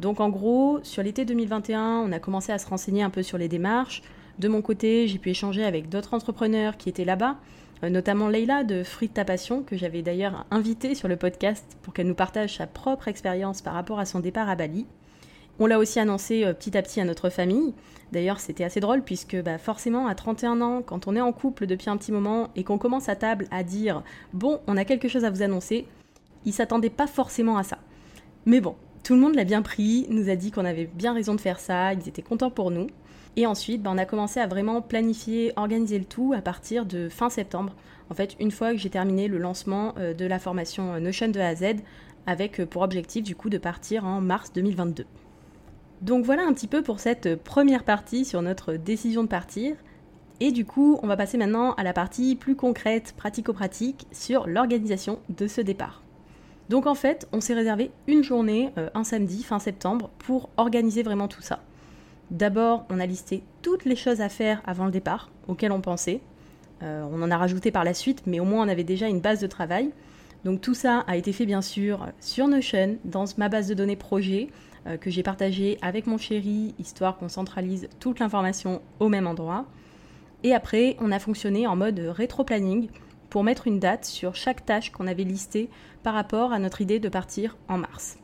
Donc 0.00 0.20
en 0.20 0.28
gros, 0.28 0.80
sur 0.82 1.02
l'été 1.02 1.24
2021, 1.24 2.00
on 2.00 2.12
a 2.12 2.18
commencé 2.18 2.52
à 2.52 2.58
se 2.58 2.66
renseigner 2.66 3.02
un 3.02 3.10
peu 3.10 3.22
sur 3.22 3.38
les 3.38 3.48
démarches. 3.48 4.02
De 4.38 4.48
mon 4.48 4.62
côté, 4.62 5.06
j'ai 5.06 5.18
pu 5.18 5.30
échanger 5.30 5.64
avec 5.64 5.88
d'autres 5.88 6.14
entrepreneurs 6.14 6.76
qui 6.76 6.88
étaient 6.88 7.04
là-bas, 7.04 7.36
euh, 7.84 7.90
notamment 7.90 8.28
Leila 8.28 8.64
de 8.64 8.82
Fruit 8.82 9.08
de 9.08 9.14
ta 9.14 9.24
passion, 9.24 9.62
que 9.62 9.76
j'avais 9.76 10.02
d'ailleurs 10.02 10.46
invitée 10.50 10.96
sur 10.96 11.06
le 11.06 11.16
podcast 11.16 11.64
pour 11.82 11.94
qu'elle 11.94 12.08
nous 12.08 12.14
partage 12.14 12.56
sa 12.56 12.66
propre 12.66 13.06
expérience 13.06 13.62
par 13.62 13.74
rapport 13.74 14.00
à 14.00 14.04
son 14.04 14.18
départ 14.18 14.48
à 14.48 14.56
Bali. 14.56 14.86
On 15.60 15.66
l'a 15.66 15.78
aussi 15.78 16.00
annoncé 16.00 16.44
euh, 16.44 16.52
petit 16.52 16.76
à 16.76 16.82
petit 16.82 17.00
à 17.00 17.04
notre 17.04 17.30
famille. 17.30 17.74
D'ailleurs, 18.10 18.40
c'était 18.40 18.64
assez 18.64 18.80
drôle 18.80 19.02
puisque 19.02 19.40
bah, 19.40 19.58
forcément, 19.58 20.08
à 20.08 20.16
31 20.16 20.60
ans, 20.60 20.82
quand 20.82 21.06
on 21.06 21.14
est 21.14 21.20
en 21.20 21.32
couple 21.32 21.66
depuis 21.66 21.90
un 21.90 21.96
petit 21.96 22.10
moment 22.10 22.50
et 22.56 22.64
qu'on 22.64 22.78
commence 22.78 23.08
à 23.08 23.14
table 23.14 23.46
à 23.52 23.62
dire 23.62 24.02
Bon, 24.32 24.60
on 24.66 24.76
a 24.76 24.84
quelque 24.84 25.06
chose 25.06 25.24
à 25.24 25.30
vous 25.30 25.42
annoncer, 25.42 25.86
ils 26.44 26.52
s'attendaient 26.52 26.90
pas 26.90 27.06
forcément 27.06 27.56
à 27.56 27.62
ça. 27.62 27.78
Mais 28.46 28.60
bon, 28.60 28.74
tout 29.04 29.14
le 29.14 29.20
monde 29.20 29.34
l'a 29.34 29.44
bien 29.44 29.60
pris, 29.62 30.06
nous 30.08 30.30
a 30.30 30.34
dit 30.34 30.50
qu'on 30.50 30.64
avait 30.64 30.86
bien 30.86 31.12
raison 31.12 31.34
de 31.34 31.40
faire 31.40 31.60
ça, 31.60 31.92
ils 31.92 32.08
étaient 32.08 32.22
contents 32.22 32.50
pour 32.50 32.70
nous. 32.70 32.86
Et 33.36 33.46
ensuite, 33.46 33.82
ben, 33.82 33.92
on 33.92 33.98
a 33.98 34.06
commencé 34.06 34.40
à 34.40 34.46
vraiment 34.46 34.80
planifier, 34.80 35.52
organiser 35.56 35.98
le 35.98 36.06
tout 36.06 36.32
à 36.34 36.40
partir 36.40 36.86
de 36.86 37.10
fin 37.10 37.28
septembre. 37.28 37.74
En 38.10 38.14
fait, 38.14 38.34
une 38.40 38.50
fois 38.50 38.72
que 38.72 38.78
j'ai 38.78 38.90
terminé 38.90 39.28
le 39.28 39.38
lancement 39.38 39.94
euh, 39.98 40.14
de 40.14 40.24
la 40.24 40.38
formation 40.38 40.94
euh, 40.94 41.00
Notion 41.00 41.28
de 41.28 41.38
A 41.38 41.48
à 41.48 41.54
Z, 41.54 41.64
avec 42.26 42.60
euh, 42.60 42.66
pour 42.66 42.82
objectif 42.82 43.22
du 43.22 43.36
coup 43.36 43.50
de 43.50 43.58
partir 43.58 44.06
en 44.06 44.22
mars 44.22 44.52
2022. 44.54 45.04
Donc 46.00 46.24
voilà 46.24 46.46
un 46.46 46.54
petit 46.54 46.68
peu 46.68 46.82
pour 46.82 46.98
cette 46.98 47.36
première 47.42 47.84
partie 47.84 48.24
sur 48.24 48.40
notre 48.40 48.74
décision 48.74 49.22
de 49.22 49.28
partir. 49.28 49.76
Et 50.40 50.50
du 50.50 50.64
coup, 50.64 50.98
on 51.02 51.06
va 51.06 51.16
passer 51.16 51.36
maintenant 51.36 51.74
à 51.74 51.82
la 51.82 51.92
partie 51.92 52.36
plus 52.36 52.56
concrète, 52.56 53.14
pratico-pratique, 53.16 54.06
sur 54.12 54.46
l'organisation 54.46 55.18
de 55.28 55.46
ce 55.46 55.60
départ. 55.60 56.03
Donc 56.68 56.86
en 56.86 56.94
fait, 56.94 57.28
on 57.32 57.40
s'est 57.40 57.54
réservé 57.54 57.90
une 58.06 58.22
journée, 58.22 58.72
euh, 58.78 58.88
un 58.94 59.04
samedi, 59.04 59.42
fin 59.42 59.58
septembre, 59.58 60.10
pour 60.18 60.48
organiser 60.56 61.02
vraiment 61.02 61.28
tout 61.28 61.42
ça. 61.42 61.60
D'abord, 62.30 62.86
on 62.90 63.00
a 63.00 63.06
listé 63.06 63.42
toutes 63.62 63.84
les 63.84 63.96
choses 63.96 64.20
à 64.20 64.28
faire 64.28 64.62
avant 64.66 64.86
le 64.86 64.90
départ, 64.90 65.30
auxquelles 65.46 65.72
on 65.72 65.80
pensait. 65.80 66.20
Euh, 66.82 67.04
on 67.12 67.22
en 67.22 67.30
a 67.30 67.36
rajouté 67.36 67.70
par 67.70 67.84
la 67.84 67.94
suite, 67.94 68.22
mais 68.26 68.40
au 68.40 68.44
moins 68.44 68.64
on 68.64 68.68
avait 68.68 68.84
déjà 68.84 69.08
une 69.08 69.20
base 69.20 69.40
de 69.40 69.46
travail. 69.46 69.90
Donc 70.44 70.60
tout 70.60 70.74
ça 70.74 71.04
a 71.06 71.16
été 71.16 71.32
fait 71.32 71.46
bien 71.46 71.62
sûr 71.62 72.06
sur 72.20 72.48
Notion, 72.48 72.98
dans 73.04 73.24
ma 73.36 73.48
base 73.48 73.68
de 73.68 73.74
données 73.74 73.96
projet, 73.96 74.48
euh, 74.86 74.96
que 74.96 75.10
j'ai 75.10 75.22
partagée 75.22 75.78
avec 75.82 76.06
mon 76.06 76.18
chéri, 76.18 76.74
histoire 76.78 77.16
qu'on 77.16 77.28
centralise 77.28 77.88
toute 78.00 78.20
l'information 78.20 78.82
au 79.00 79.08
même 79.08 79.26
endroit. 79.26 79.66
Et 80.42 80.54
après, 80.54 80.96
on 81.00 81.10
a 81.10 81.18
fonctionné 81.18 81.66
en 81.66 81.76
mode 81.76 81.98
rétro-planning, 81.98 82.88
pour 83.34 83.42
mettre 83.42 83.66
une 83.66 83.80
date 83.80 84.04
sur 84.04 84.36
chaque 84.36 84.64
tâche 84.64 84.92
qu'on 84.92 85.08
avait 85.08 85.24
listée 85.24 85.68
par 86.04 86.14
rapport 86.14 86.52
à 86.52 86.60
notre 86.60 86.82
idée 86.82 87.00
de 87.00 87.08
partir 87.08 87.56
en 87.66 87.78
mars. 87.78 88.16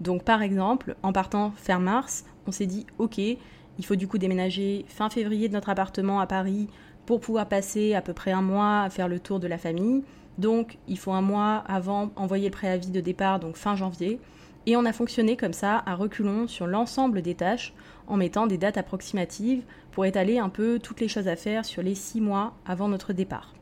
Donc 0.00 0.24
par 0.24 0.42
exemple, 0.42 0.96
en 1.04 1.12
partant 1.12 1.52
fin 1.52 1.78
mars, 1.78 2.24
on 2.48 2.50
s'est 2.50 2.66
dit 2.66 2.84
ok, 2.98 3.18
il 3.18 3.84
faut 3.84 3.94
du 3.94 4.08
coup 4.08 4.18
déménager 4.18 4.84
fin 4.88 5.10
février 5.10 5.46
de 5.46 5.52
notre 5.52 5.68
appartement 5.68 6.18
à 6.18 6.26
Paris 6.26 6.66
pour 7.06 7.20
pouvoir 7.20 7.46
passer 7.46 7.94
à 7.94 8.02
peu 8.02 8.14
près 8.14 8.32
un 8.32 8.42
mois 8.42 8.80
à 8.82 8.90
faire 8.90 9.06
le 9.06 9.20
tour 9.20 9.38
de 9.38 9.46
la 9.46 9.58
famille. 9.58 10.02
Donc 10.38 10.78
il 10.88 10.98
faut 10.98 11.12
un 11.12 11.22
mois 11.22 11.62
avant 11.68 12.10
envoyer 12.16 12.48
le 12.48 12.52
préavis 12.52 12.90
de 12.90 13.00
départ, 13.00 13.38
donc 13.38 13.54
fin 13.54 13.76
janvier. 13.76 14.18
Et 14.66 14.76
on 14.76 14.84
a 14.86 14.92
fonctionné 14.92 15.36
comme 15.36 15.52
ça 15.52 15.84
à 15.86 15.94
reculons 15.94 16.48
sur 16.48 16.66
l'ensemble 16.66 17.22
des 17.22 17.36
tâches 17.36 17.74
en 18.08 18.16
mettant 18.16 18.48
des 18.48 18.58
dates 18.58 18.76
approximatives 18.76 19.62
pour 19.92 20.04
étaler 20.04 20.40
un 20.40 20.48
peu 20.48 20.80
toutes 20.80 21.00
les 21.00 21.06
choses 21.06 21.28
à 21.28 21.36
faire 21.36 21.64
sur 21.64 21.80
les 21.80 21.94
six 21.94 22.20
mois 22.20 22.54
avant 22.66 22.88
notre 22.88 23.12
départ. 23.12 23.54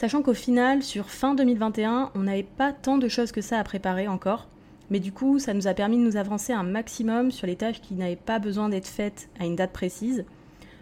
Sachant 0.00 0.22
qu'au 0.22 0.32
final, 0.32 0.82
sur 0.82 1.10
fin 1.10 1.34
2021, 1.34 2.12
on 2.14 2.20
n'avait 2.20 2.42
pas 2.42 2.72
tant 2.72 2.96
de 2.96 3.06
choses 3.06 3.32
que 3.32 3.42
ça 3.42 3.58
à 3.58 3.64
préparer 3.64 4.08
encore. 4.08 4.48
Mais 4.88 4.98
du 4.98 5.12
coup, 5.12 5.38
ça 5.38 5.52
nous 5.52 5.66
a 5.66 5.74
permis 5.74 5.98
de 5.98 6.02
nous 6.02 6.16
avancer 6.16 6.54
un 6.54 6.62
maximum 6.62 7.30
sur 7.30 7.46
les 7.46 7.56
tâches 7.56 7.82
qui 7.82 7.92
n'avaient 7.92 8.16
pas 8.16 8.38
besoin 8.38 8.70
d'être 8.70 8.86
faites 8.86 9.28
à 9.38 9.44
une 9.44 9.56
date 9.56 9.72
précise. 9.72 10.24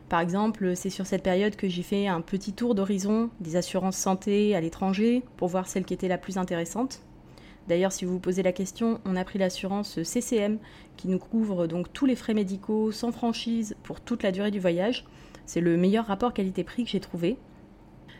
Par 0.09 0.21
exemple, 0.21 0.77
c'est 0.77 0.89
sur 0.89 1.05
cette 1.05 1.25
période 1.25 1.57
que 1.57 1.69
j'ai 1.69 1.83
fait 1.83 2.07
un 2.07 2.21
petit 2.21 2.53
tour 2.53 2.77
d'horizon 2.77 3.31
des 3.41 3.57
assurances 3.57 3.97
santé 3.97 4.55
à 4.55 4.61
l'étranger 4.61 5.25
pour 5.37 5.49
voir 5.49 5.67
celle 5.67 5.85
qui 5.85 5.95
était 5.95 6.07
la 6.07 6.17
plus 6.17 6.39
intéressante. 6.39 7.01
D'ailleurs, 7.67 7.91
si 7.91 8.05
vous 8.05 8.13
vous 8.13 8.21
posez 8.21 8.45
la 8.45 8.53
question, 8.53 9.01
on 9.05 9.17
a 9.17 9.25
pris 9.25 9.41
l'assurance 9.41 10.01
CCM 10.01 10.59
qui 10.97 11.09
nous 11.09 11.19
couvre 11.19 11.67
donc 11.67 11.93
tous 11.93 12.07
les 12.07 12.15
frais 12.15 12.35
médicaux 12.35 12.93
sans 12.93 13.11
franchise 13.11 13.75
pour 13.83 14.01
toute 14.01 14.23
la 14.23 14.31
durée 14.31 14.53
du 14.53 14.61
voyage. 14.61 15.07
C'est 15.45 15.61
le 15.61 15.77
meilleur 15.77 16.07
rapport 16.07 16.33
qualité-prix 16.33 16.85
que 16.85 16.91
j'ai 16.91 17.01
trouvé. 17.01 17.37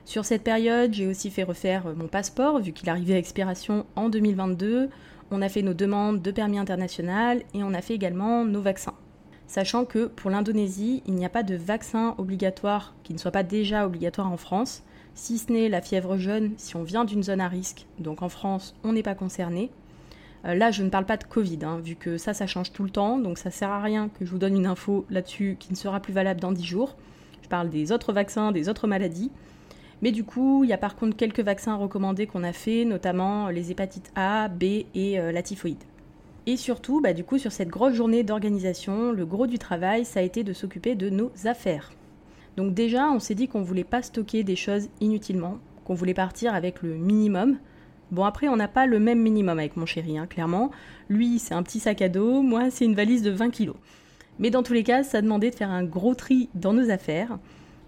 Sur 0.09 0.25
cette 0.25 0.43
période, 0.43 0.95
j'ai 0.95 1.07
aussi 1.07 1.31
fait 1.31 1.43
refaire 1.43 1.87
euh, 1.87 1.95
mon 1.95 2.09
passeport, 2.09 2.61
vu 2.61 2.73
qu'il 2.73 2.89
arrivait 2.89 3.13
à 3.13 3.19
expiration 3.19 3.85
en 3.95 4.09
2022. 4.09 4.89
On 5.31 5.43
a 5.43 5.51
fait 5.51 5.61
nos 5.61 5.75
demandes 5.75 6.23
de 6.23 6.31
permis 6.31 6.59
international 6.59 7.43
et 7.53 7.63
on 7.63 7.75
a 7.75 7.83
fait 7.83 7.93
également 7.93 8.43
nos 8.47 8.63
vaccins. 8.63 8.95
Sachant 9.47 9.85
que 9.85 10.07
pour 10.07 10.31
l'Indonésie, 10.31 11.03
il 11.05 11.13
n'y 11.13 11.27
a 11.27 11.29
pas 11.29 11.43
de 11.43 11.57
vaccin 11.57 12.15
obligatoire 12.17 12.95
qui 13.03 13.13
ne 13.13 13.19
soit 13.19 13.33
pas 13.33 13.43
déjà 13.43 13.85
obligatoire 13.85 14.33
en 14.33 14.39
France, 14.39 14.83
si 15.13 15.37
ce 15.37 15.53
n'est 15.53 15.69
la 15.69 15.83
fièvre 15.83 16.17
jaune 16.17 16.53
si 16.57 16.75
on 16.75 16.85
vient 16.85 17.05
d'une 17.05 17.23
zone 17.23 17.43
à 17.43 17.49
risque. 17.49 17.85
Donc 17.99 18.23
en 18.23 18.31
France, 18.31 18.75
on 18.85 18.95
n'est 18.95 19.03
pas 19.03 19.15
concerné. 19.15 19.71
Euh, 20.47 20.55
là, 20.55 20.71
je 20.71 20.83
ne 20.85 20.89
parle 20.89 21.05
pas 21.05 21.19
de 21.19 21.25
Covid, 21.25 21.59
hein, 21.65 21.81
vu 21.85 21.97
que 21.97 22.17
ça, 22.17 22.33
ça 22.33 22.47
change 22.47 22.73
tout 22.73 22.85
le 22.85 22.91
temps, 22.91 23.19
donc 23.19 23.37
ça 23.37 23.51
sert 23.51 23.69
à 23.69 23.83
rien 23.83 24.09
que 24.09 24.25
je 24.25 24.31
vous 24.31 24.39
donne 24.39 24.57
une 24.57 24.65
info 24.65 25.05
là-dessus 25.11 25.59
qui 25.61 25.71
ne 25.71 25.77
sera 25.77 26.01
plus 26.01 26.15
valable 26.15 26.41
dans 26.41 26.53
10 26.53 26.65
jours. 26.65 26.97
Je 27.43 27.49
parle 27.51 27.69
des 27.69 27.93
autres 27.93 28.15
vaccins, 28.15 28.53
des 28.53 28.71
autres 28.71 28.87
maladies. 28.87 29.31
Mais 30.03 30.13
du 30.13 30.25
coup, 30.25 30.65
il 30.65 30.71
y 30.71 30.73
a 30.73 30.79
par 30.79 30.97
contre 30.97 31.17
quelques 31.17 31.41
vaccins 31.41 31.75
recommandés 31.75 32.27
qu'on 32.27 32.45
a 32.45 32.53
fait, 32.53 32.85
notamment 32.85 33.49
les 33.49 33.71
hépatites 33.71 34.13
A, 34.15 34.49
B 34.49 34.85
et 34.95 35.19
la 35.19 35.43
typhoïde. 35.43 35.83
Et 36.47 36.57
surtout, 36.57 37.03
bah, 37.03 37.13
du 37.13 37.25
coup, 37.25 37.37
sur 37.37 37.53
cette 37.53 37.69
grosse 37.69 37.93
journée 37.93 38.23
d'organisation, 38.23 39.13
le 39.13 39.27
gros 39.27 39.47
du 39.47 39.59
travail, 39.59 40.07
ça 40.07 40.21
a 40.21 40.23
été 40.23 40.45
de 40.45 40.55
s'occuper 40.55 40.95
de 40.95 41.11
nos 41.11 41.31
affaires. 41.45 41.93
Donc 42.57 42.73
déjà, 42.73 43.11
on 43.11 43.19
s'est 43.19 43.35
dit 43.35 43.49
qu'on 43.49 43.61
voulait 43.61 43.85
pas 43.85 44.01
stocker 44.01 44.45
des 44.45 44.57
choses 44.57 44.89
inutilement, 45.01 45.59
qu'on 45.85 45.93
voulait 45.95 46.15
partir 46.15 46.55
avec 46.55 46.83
le 46.83 46.95
minimum. 46.95 47.59
Bon 48.11 48.25
après, 48.25 48.49
on 48.49 48.57
n'a 48.57 48.67
pas 48.67 48.87
le 48.87 48.99
même 48.99 49.21
minimum 49.21 49.59
avec 49.59 49.77
mon 49.77 49.85
chéri, 49.85 50.17
hein, 50.17 50.27
clairement. 50.27 50.71
Lui, 51.11 51.39
c'est 51.39 51.53
un 51.53 51.63
petit 51.63 51.81
sac 51.81 52.01
à 52.01 52.09
dos, 52.09 52.41
moi, 52.41 52.71
c'est 52.71 52.87
une 52.87 52.95
valise 52.95 53.23
de 53.23 53.31
20 53.31 53.51
kilos. 53.51 53.77
Mais 54.39 54.51
dans 54.51 54.63
tous 54.63 54.73
les 54.73 54.85
cas, 54.85 55.03
ça 55.03 55.21
demandait 55.21 55.51
de 55.51 55.55
faire 55.55 55.71
un 55.71 55.85
gros 55.85 56.15
tri 56.15 56.49
dans 56.55 56.73
nos 56.73 56.89
affaires. 56.91 57.39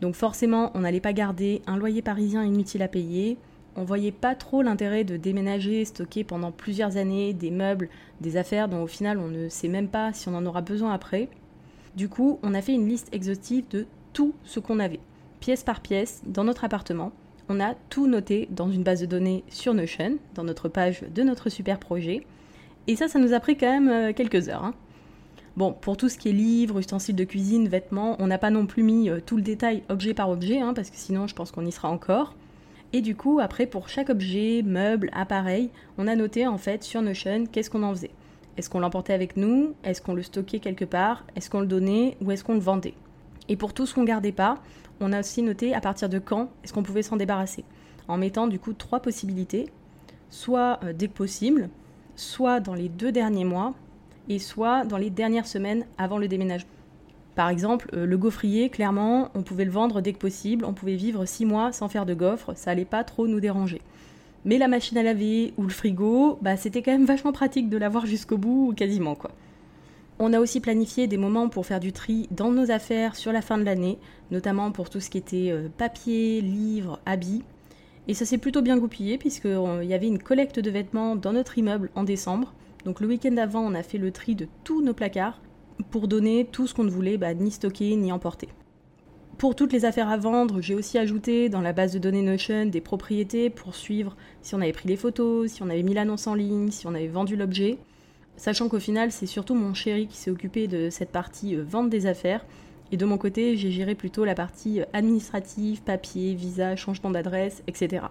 Donc 0.01 0.15
forcément, 0.15 0.71
on 0.75 0.81
n'allait 0.81 1.01
pas 1.01 1.13
garder 1.13 1.63
un 1.67 1.77
loyer 1.77 2.03
parisien 2.03 2.45
inutile 2.45 2.83
à 2.83 2.89
payer, 2.89 3.37
on 3.77 3.85
voyait 3.85 4.13
pas 4.13 4.35
trop 4.35 4.63
l'intérêt 4.63 5.05
de 5.05 5.17
déménager, 5.17 5.85
stocker 5.85 6.25
pendant 6.25 6.51
plusieurs 6.51 6.97
années 6.97 7.33
des 7.33 7.51
meubles, 7.51 7.89
des 8.21 8.37
affaires 8.37 8.69
dont 8.69 8.83
au 8.83 8.87
final 8.87 9.19
on 9.19 9.29
ne 9.29 9.49
sait 9.49 9.69
même 9.69 9.89
pas 9.89 10.13
si 10.13 10.29
on 10.29 10.35
en 10.35 10.47
aura 10.47 10.61
besoin 10.61 10.93
après. 10.93 11.29
Du 11.97 12.09
coup, 12.09 12.39
on 12.43 12.55
a 12.55 12.63
fait 12.63 12.75
une 12.75 12.89
liste 12.89 13.09
exhaustive 13.15 13.65
de 13.71 13.87
tout 14.13 14.35
ce 14.45 14.61
qu'on 14.61 14.81
avait, 14.81 15.01
pièce 15.41 15.63
par 15.63 15.81
pièce, 15.81 16.23
dans 16.27 16.45
notre 16.45 16.65
appartement. 16.65 17.13
On 17.49 17.61
a 17.61 17.75
tout 17.89 18.07
noté 18.07 18.49
dans 18.51 18.71
une 18.71 18.83
base 18.83 19.01
de 19.01 19.07
données 19.07 19.45
sur 19.49 19.75
Notion, 19.75 20.19
dans 20.35 20.45
notre 20.45 20.69
page 20.69 21.03
de 21.03 21.23
notre 21.23 21.49
super 21.49 21.79
projet. 21.79 22.27
Et 22.87 22.97
ça, 22.97 23.09
ça 23.09 23.19
nous 23.19 23.33
a 23.33 23.41
pris 23.41 23.57
quand 23.57 23.71
même 23.71 23.89
euh, 23.89 24.13
quelques 24.13 24.49
heures. 24.49 24.65
Hein. 24.65 24.75
Bon, 25.57 25.73
pour 25.73 25.97
tout 25.97 26.09
ce 26.09 26.17
qui 26.17 26.29
est 26.29 26.33
livres, 26.33 26.79
ustensiles 26.79 27.17
de 27.17 27.25
cuisine, 27.25 27.69
vêtements, 27.69 28.17
on 28.21 28.29
n'a 28.29 28.39
pas 28.39 28.51
non 28.51 28.67
plus 28.67 28.83
mis 28.83 29.11
euh, 29.11 29.21
tout 29.25 29.37
le 29.37 29.43
détail 29.43 29.83
objet 29.89 30.15
par 30.15 30.31
objet, 30.31 30.61
hein, 30.61 30.75
parce 30.75 30.91
que 30.91 30.97
sinon 30.97 31.27
je 31.27 31.35
pense 31.35 31.51
qu'on 31.51 31.67
y 31.67 31.73
sera 31.73 31.91
encore. 31.91 32.35
Et 32.93 33.03
du 33.03 33.15
coup, 33.15 33.39
après, 33.41 33.67
pour 33.67 33.89
chaque 33.89 34.11
objet, 34.11 34.63
meuble, 34.65 35.11
appareil, 35.13 35.71
on 35.99 36.09
a 36.09 36.17
noté 36.17 36.47
en 36.47 36.59
fait 36.59 36.83
sur 36.83 37.03
Notion 37.03 37.47
qu'est-ce 37.47 37.71
qu'on 37.71 37.83
en 37.83 37.93
faisait. 37.93 38.11
Est-ce 38.57 38.69
qu'on 38.69 38.81
l'emportait 38.81 39.13
avec 39.13 39.37
nous? 39.37 39.75
Est-ce 39.85 40.03
qu'on 40.03 40.15
le 40.15 40.23
stockait 40.23 40.59
quelque 40.59 40.85
part? 40.85 41.25
Est-ce 41.37 41.51
qu'on 41.51 41.61
le 41.61 41.67
donnait? 41.67 42.17
Ou 42.21 42.33
est-ce 42.33 42.43
qu'on 42.43 42.55
le 42.55 42.61
vendait? 42.61 42.95
Et 43.49 43.57
pour 43.57 43.75
tout 43.75 43.87
ce 43.87 43.95
qu'on 43.95 44.05
gardait 44.05 44.33
pas, 44.33 44.59
on 45.01 45.13
a 45.13 45.21
aussi 45.21 45.43
noté 45.43 45.75
à 45.75 45.81
partir 45.81 46.09
de 46.09 46.19
quand 46.19 46.49
est-ce 46.63 46.73
qu'on 46.73 46.83
pouvait 46.83 47.03
s'en 47.03 47.17
débarrasser. 47.17 47.65
En 48.09 48.19
mettant 48.19 48.49
du 48.49 48.59
coup 48.59 48.73
trois 48.73 49.01
possibilités. 49.01 49.69
Soit 50.31 50.81
euh, 50.85 50.93
dès 50.93 51.09
que 51.09 51.15
possible, 51.15 51.71
soit 52.17 52.61
dans 52.61 52.75
les 52.75 52.89
deux 52.89 53.13
derniers 53.13 53.45
mois, 53.45 53.75
et 54.31 54.39
soit 54.39 54.85
dans 54.87 54.97
les 54.97 55.11
dernières 55.11 55.47
semaines 55.47 55.85
avant 55.99 56.17
le 56.17 56.29
déménagement. 56.29 56.71
Par 57.35 57.51
exemple, 57.51 57.91
euh, 57.95 58.07
le 58.07 58.17
gaufrier, 58.17 58.71
clairement, 58.71 59.31
on 59.35 59.43
pouvait 59.43 59.65
le 59.65 59.71
vendre 59.71 60.01
dès 60.01 60.13
que 60.13 60.19
possible, 60.19 60.65
on 60.65 60.73
pouvait 60.73 60.95
vivre 60.95 61.27
6 61.27 61.45
mois 61.45 61.73
sans 61.73 61.89
faire 61.89 62.07
de 62.07 62.15
gaufres, 62.15 62.53
ça 62.57 62.71
allait 62.71 62.85
pas 62.85 63.05
trop 63.05 63.27
nous 63.27 63.41
déranger. 63.41 63.83
Mais 64.45 64.57
la 64.57 64.69
machine 64.69 64.97
à 64.97 65.03
laver 65.03 65.53
ou 65.59 65.65
le 65.65 65.71
frigo, 65.71 66.39
bah, 66.41 66.57
c'était 66.57 66.81
quand 66.81 66.93
même 66.93 67.05
vachement 67.05 67.33
pratique 67.33 67.69
de 67.69 67.77
l'avoir 67.77 68.07
jusqu'au 68.07 68.39
bout, 68.39 68.73
quasiment 68.75 69.15
quoi. 69.15 69.33
On 70.19 70.33
a 70.33 70.41
aussi 70.41 70.61
planifié 70.61 71.07
des 71.07 71.17
moments 71.17 71.49
pour 71.49 71.67
faire 71.67 71.81
du 71.81 71.93
tri 71.93 72.29
dans 72.31 72.51
nos 72.51 72.71
affaires 72.71 73.17
sur 73.17 73.33
la 73.33 73.41
fin 73.41 73.59
de 73.59 73.65
l'année, 73.65 73.99
notamment 74.31 74.71
pour 74.71 74.91
tout 74.91 75.01
ce 75.01 75.11
qui 75.11 75.19
était 75.19 75.51
euh, 75.51 75.69
papier, 75.77 76.41
livres, 76.41 77.01
habits. 77.07 77.43
Et 78.07 78.15
ça 78.15 78.27
s'est 78.27 78.39
plutôt 78.39 78.61
bien 78.61 78.77
goupillé 78.77 79.19
puisqu'il 79.19 79.51
euh, 79.51 79.83
y 79.83 79.95
avait 79.95 80.07
une 80.07 80.23
collecte 80.23 80.61
de 80.61 80.71
vêtements 80.71 81.17
dans 81.17 81.33
notre 81.33 81.57
immeuble 81.59 81.91
en 81.95 82.05
décembre. 82.05 82.53
Donc 82.85 83.01
le 83.01 83.07
week-end 83.07 83.37
avant, 83.37 83.61
on 83.61 83.75
a 83.75 83.83
fait 83.83 83.99
le 83.99 84.11
tri 84.11 84.35
de 84.35 84.49
tous 84.65 84.83
nos 84.83 84.95
placards 84.95 85.41
pour 85.91 86.09
donner 86.09 86.47
tout 86.51 86.67
ce 86.67 86.75
qu'on 86.75 86.85
ne 86.85 86.91
voulait 86.91 87.19
bah, 87.19 87.35
ni 87.35 87.51
stocker 87.51 87.95
ni 87.97 88.13
emporter. 88.13 88.49
Pour 89.39 89.55
toutes 89.55 89.73
les 89.73 89.87
affaires 89.87 90.11
à 90.11 90.19
vendre, 90.19 90.61
j'ai 90.61 90.75
aussi 90.75 90.99
ajouté 90.99 91.49
dans 91.49 91.63
la 91.63 91.73
base 91.73 91.95
de 91.95 91.99
données 91.99 92.23
Notion 92.23 92.67
des 92.67 92.83
propriétés 92.83 93.49
pour 93.49 93.75
suivre 93.75 94.15
si 94.43 94.55
on 94.55 94.61
avait 94.61 94.73
pris 94.73 94.89
les 94.89 94.97
photos, 94.97 95.51
si 95.51 95.63
on 95.63 95.71
avait 95.71 95.83
mis 95.83 95.95
l'annonce 95.95 96.27
en 96.27 96.35
ligne, 96.35 96.71
si 96.71 96.87
on 96.87 96.95
avait 96.95 97.09
vendu 97.09 97.37
l'objet. 97.37 97.79
Sachant 98.37 98.69
qu'au 98.69 98.81
final, 98.81 99.13
c'est 99.13 99.27
surtout 99.27 99.55
mon 99.55 99.73
chéri 99.73 100.07
qui 100.07 100.17
s'est 100.17 100.31
occupé 100.31 100.67
de 100.67 100.91
cette 100.91 101.11
partie 101.11 101.57
euh, 101.57 101.63
vente 101.63 101.91
des 101.91 102.07
affaires. 102.07 102.45
Et 102.93 102.97
de 102.97 103.05
mon 103.05 103.19
côté, 103.19 103.57
j'ai 103.57 103.71
géré 103.71 103.95
plutôt 103.95 104.25
la 104.25 104.35
partie 104.35 104.81
euh, 104.81 104.85
administrative, 104.93 105.83
papier, 105.83 106.35
visa, 106.35 106.77
changement 106.77 107.11
d'adresse, 107.11 107.63
etc. 107.67 108.05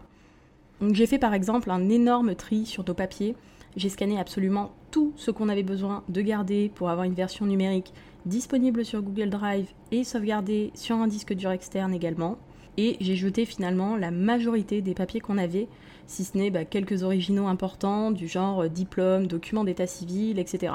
Donc 0.81 0.95
j'ai 0.95 1.07
fait 1.07 1.19
par 1.19 1.33
exemple 1.33 1.69
un 1.71 1.89
énorme 1.89 2.35
tri 2.35 2.65
sur 2.65 2.83
nos 2.85 2.93
papiers 2.93 3.35
j'ai 3.75 3.89
scanné 3.89 4.19
absolument 4.19 4.71
tout 4.91 5.13
ce 5.15 5.31
qu'on 5.31 5.49
avait 5.49 5.63
besoin 5.63 6.03
de 6.09 6.21
garder 6.21 6.71
pour 6.73 6.89
avoir 6.89 7.05
une 7.05 7.13
version 7.13 7.45
numérique 7.45 7.93
disponible 8.25 8.83
sur 8.83 9.01
Google 9.01 9.29
Drive 9.29 9.67
et 9.91 10.03
sauvegardée 10.03 10.71
sur 10.75 10.95
un 10.95 11.07
disque 11.07 11.33
dur 11.33 11.51
externe 11.51 11.93
également. 11.93 12.37
Et 12.77 12.97
j'ai 13.01 13.15
jeté 13.15 13.45
finalement 13.45 13.97
la 13.97 14.11
majorité 14.11 14.81
des 14.81 14.93
papiers 14.93 15.19
qu'on 15.19 15.37
avait, 15.37 15.67
si 16.07 16.23
ce 16.23 16.37
n'est 16.37 16.49
bah, 16.49 16.65
quelques 16.65 17.03
originaux 17.03 17.47
importants 17.47 18.11
du 18.11 18.27
genre 18.27 18.63
euh, 18.63 18.67
diplôme, 18.69 19.27
documents 19.27 19.63
d'état 19.63 19.87
civil, 19.87 20.39
etc. 20.39 20.73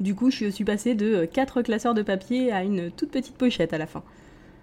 Du 0.00 0.14
coup, 0.14 0.30
je 0.30 0.50
suis 0.50 0.64
passée 0.64 0.94
de 0.94 1.24
4 1.24 1.62
classeurs 1.62 1.94
de 1.94 2.02
papier 2.02 2.52
à 2.52 2.62
une 2.62 2.90
toute 2.90 3.10
petite 3.10 3.36
pochette 3.36 3.72
à 3.72 3.78
la 3.78 3.86
fin. 3.86 4.02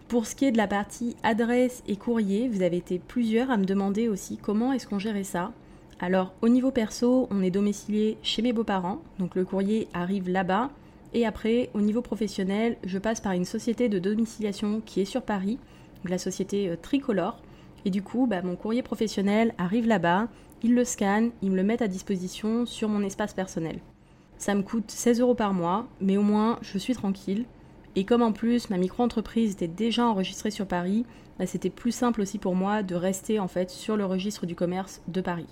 Pour 0.08 0.26
ce 0.26 0.36
qui 0.36 0.46
est 0.46 0.52
de 0.52 0.58
la 0.58 0.68
partie 0.68 1.16
adresse 1.24 1.84
et 1.88 1.96
courrier, 1.96 2.50
vous 2.50 2.62
avez 2.62 2.78
été 2.78 3.00
plusieurs 3.00 3.50
à 3.50 3.58
me 3.58 3.64
demander 3.64 4.10
aussi 4.10 4.38
comment 4.38 4.74
est-ce 4.74 4.86
qu'on 4.86 5.00
gérait 5.00 5.24
ça. 5.24 5.54
Alors 6.04 6.34
au 6.42 6.50
niveau 6.50 6.72
perso, 6.72 7.28
on 7.30 7.44
est 7.44 7.52
domicilié 7.52 8.18
chez 8.24 8.42
mes 8.42 8.54
beaux-parents, 8.54 9.04
donc 9.20 9.36
le 9.36 9.46
courrier 9.46 9.88
arrive 9.94 10.30
là-bas. 10.30 10.72
Et 11.14 11.28
après, 11.28 11.70
au 11.76 11.82
niveau 11.82 12.02
professionnel, 12.02 12.78
je 12.84 12.98
passe 12.98 13.22
par 13.22 13.34
une 13.34 13.46
société 13.46 13.88
de 13.88 14.00
domiciliation 14.00 14.82
qui 14.84 15.02
est 15.02 15.06
sur 15.06 15.22
Paris, 15.22 15.60
la 16.06 16.18
société 16.18 16.70
euh, 16.70 16.76
Tricolore. 16.76 17.40
Et 17.86 17.92
du 17.92 18.02
coup, 18.02 18.26
bah, 18.26 18.42
mon 18.42 18.56
courrier 18.56 18.82
professionnel 18.82 19.54
arrive 19.60 19.88
là-bas, 19.88 20.28
ils 20.64 20.74
le 20.74 20.86
scannent, 20.86 21.32
ils 21.44 21.52
me 21.52 21.56
le 21.56 21.64
mettent 21.64 21.84
à 21.84 21.88
disposition 21.88 22.66
sur 22.66 22.90
mon 22.90 23.04
espace 23.04 23.36
personnel. 23.36 23.80
Ça 24.40 24.56
me 24.56 24.64
coûte 24.64 24.90
16 24.90 25.22
euros 25.22 25.36
par 25.36 25.54
mois, 25.54 25.88
mais 26.00 26.18
au 26.18 26.24
moins 26.24 26.58
je 26.64 26.80
suis 26.80 26.96
tranquille. 26.96 27.46
Et 27.96 28.06
comme 28.06 28.24
en 28.24 28.32
plus 28.32 28.72
ma 28.72 28.78
micro-entreprise 28.78 29.52
était 29.52 29.68
déjà 29.68 30.08
enregistrée 30.08 30.50
sur 30.50 30.66
Paris, 30.66 31.06
bah, 31.38 31.46
c'était 31.46 31.70
plus 31.70 31.92
simple 31.92 32.22
aussi 32.22 32.40
pour 32.40 32.56
moi 32.56 32.82
de 32.82 32.96
rester 32.96 33.40
en 33.40 33.48
fait 33.48 33.70
sur 33.70 33.98
le 33.98 34.06
registre 34.06 34.48
du 34.48 34.56
commerce 34.56 35.04
de 35.08 35.22
Paris. 35.22 35.48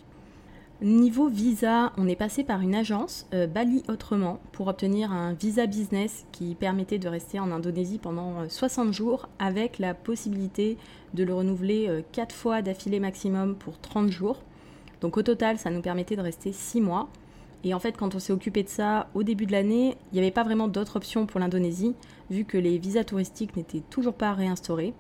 Niveau 0.82 1.28
visa, 1.28 1.92
on 1.98 2.08
est 2.08 2.16
passé 2.16 2.46
par 2.46 2.62
une 2.62 2.74
agence, 2.74 3.28
euh, 3.34 3.48
Bali 3.48 3.84
Autrement, 3.90 4.40
pour 4.54 4.68
obtenir 4.68 5.12
un 5.12 5.34
visa 5.34 5.66
business 5.66 6.26
qui 6.32 6.56
permettait 6.56 7.00
de 7.00 7.10
rester 7.10 7.38
en 7.38 7.52
Indonésie 7.52 7.98
pendant 7.98 8.48
60 8.48 8.88
euh, 8.88 8.92
jours 8.94 9.28
avec 9.40 9.78
la 9.78 9.94
possibilité 9.94 10.78
de 11.14 11.26
le 11.26 11.34
renouveler 11.34 12.06
4 12.14 12.32
euh, 12.32 12.34
fois 12.34 12.62
d'affilée 12.62 13.02
maximum 13.02 13.56
pour 13.56 13.78
30 13.78 14.10
jours. 14.10 14.42
Donc 15.02 15.18
au 15.18 15.22
total, 15.22 15.58
ça 15.58 15.70
nous 15.70 15.82
permettait 15.82 16.16
de 16.16 16.22
rester 16.22 16.54
6 16.54 16.80
mois. 16.80 17.10
Et 17.66 17.74
en 17.74 17.80
fait, 17.80 17.98
quand 17.98 18.16
on 18.16 18.20
s'est 18.20 18.32
occupé 18.32 18.64
de 18.64 18.70
ça 18.70 19.10
au 19.16 19.24
début 19.24 19.48
de 19.48 19.52
l'année, 19.52 19.98
il 20.14 20.16
n'y 20.16 20.20
avait 20.20 20.32
pas 20.32 20.46
vraiment 20.46 20.70
d'autres 20.70 20.96
options 20.96 21.26
pour 21.26 21.42
l'Indonésie, 21.42 21.94
vu 22.30 22.46
que 22.46 22.58
les 22.58 22.78
visas 22.78 23.04
touristiques 23.04 23.58
n'étaient 23.58 23.84
toujours 23.90 24.14
pas 24.14 24.32
réinstaurés. 24.32 24.94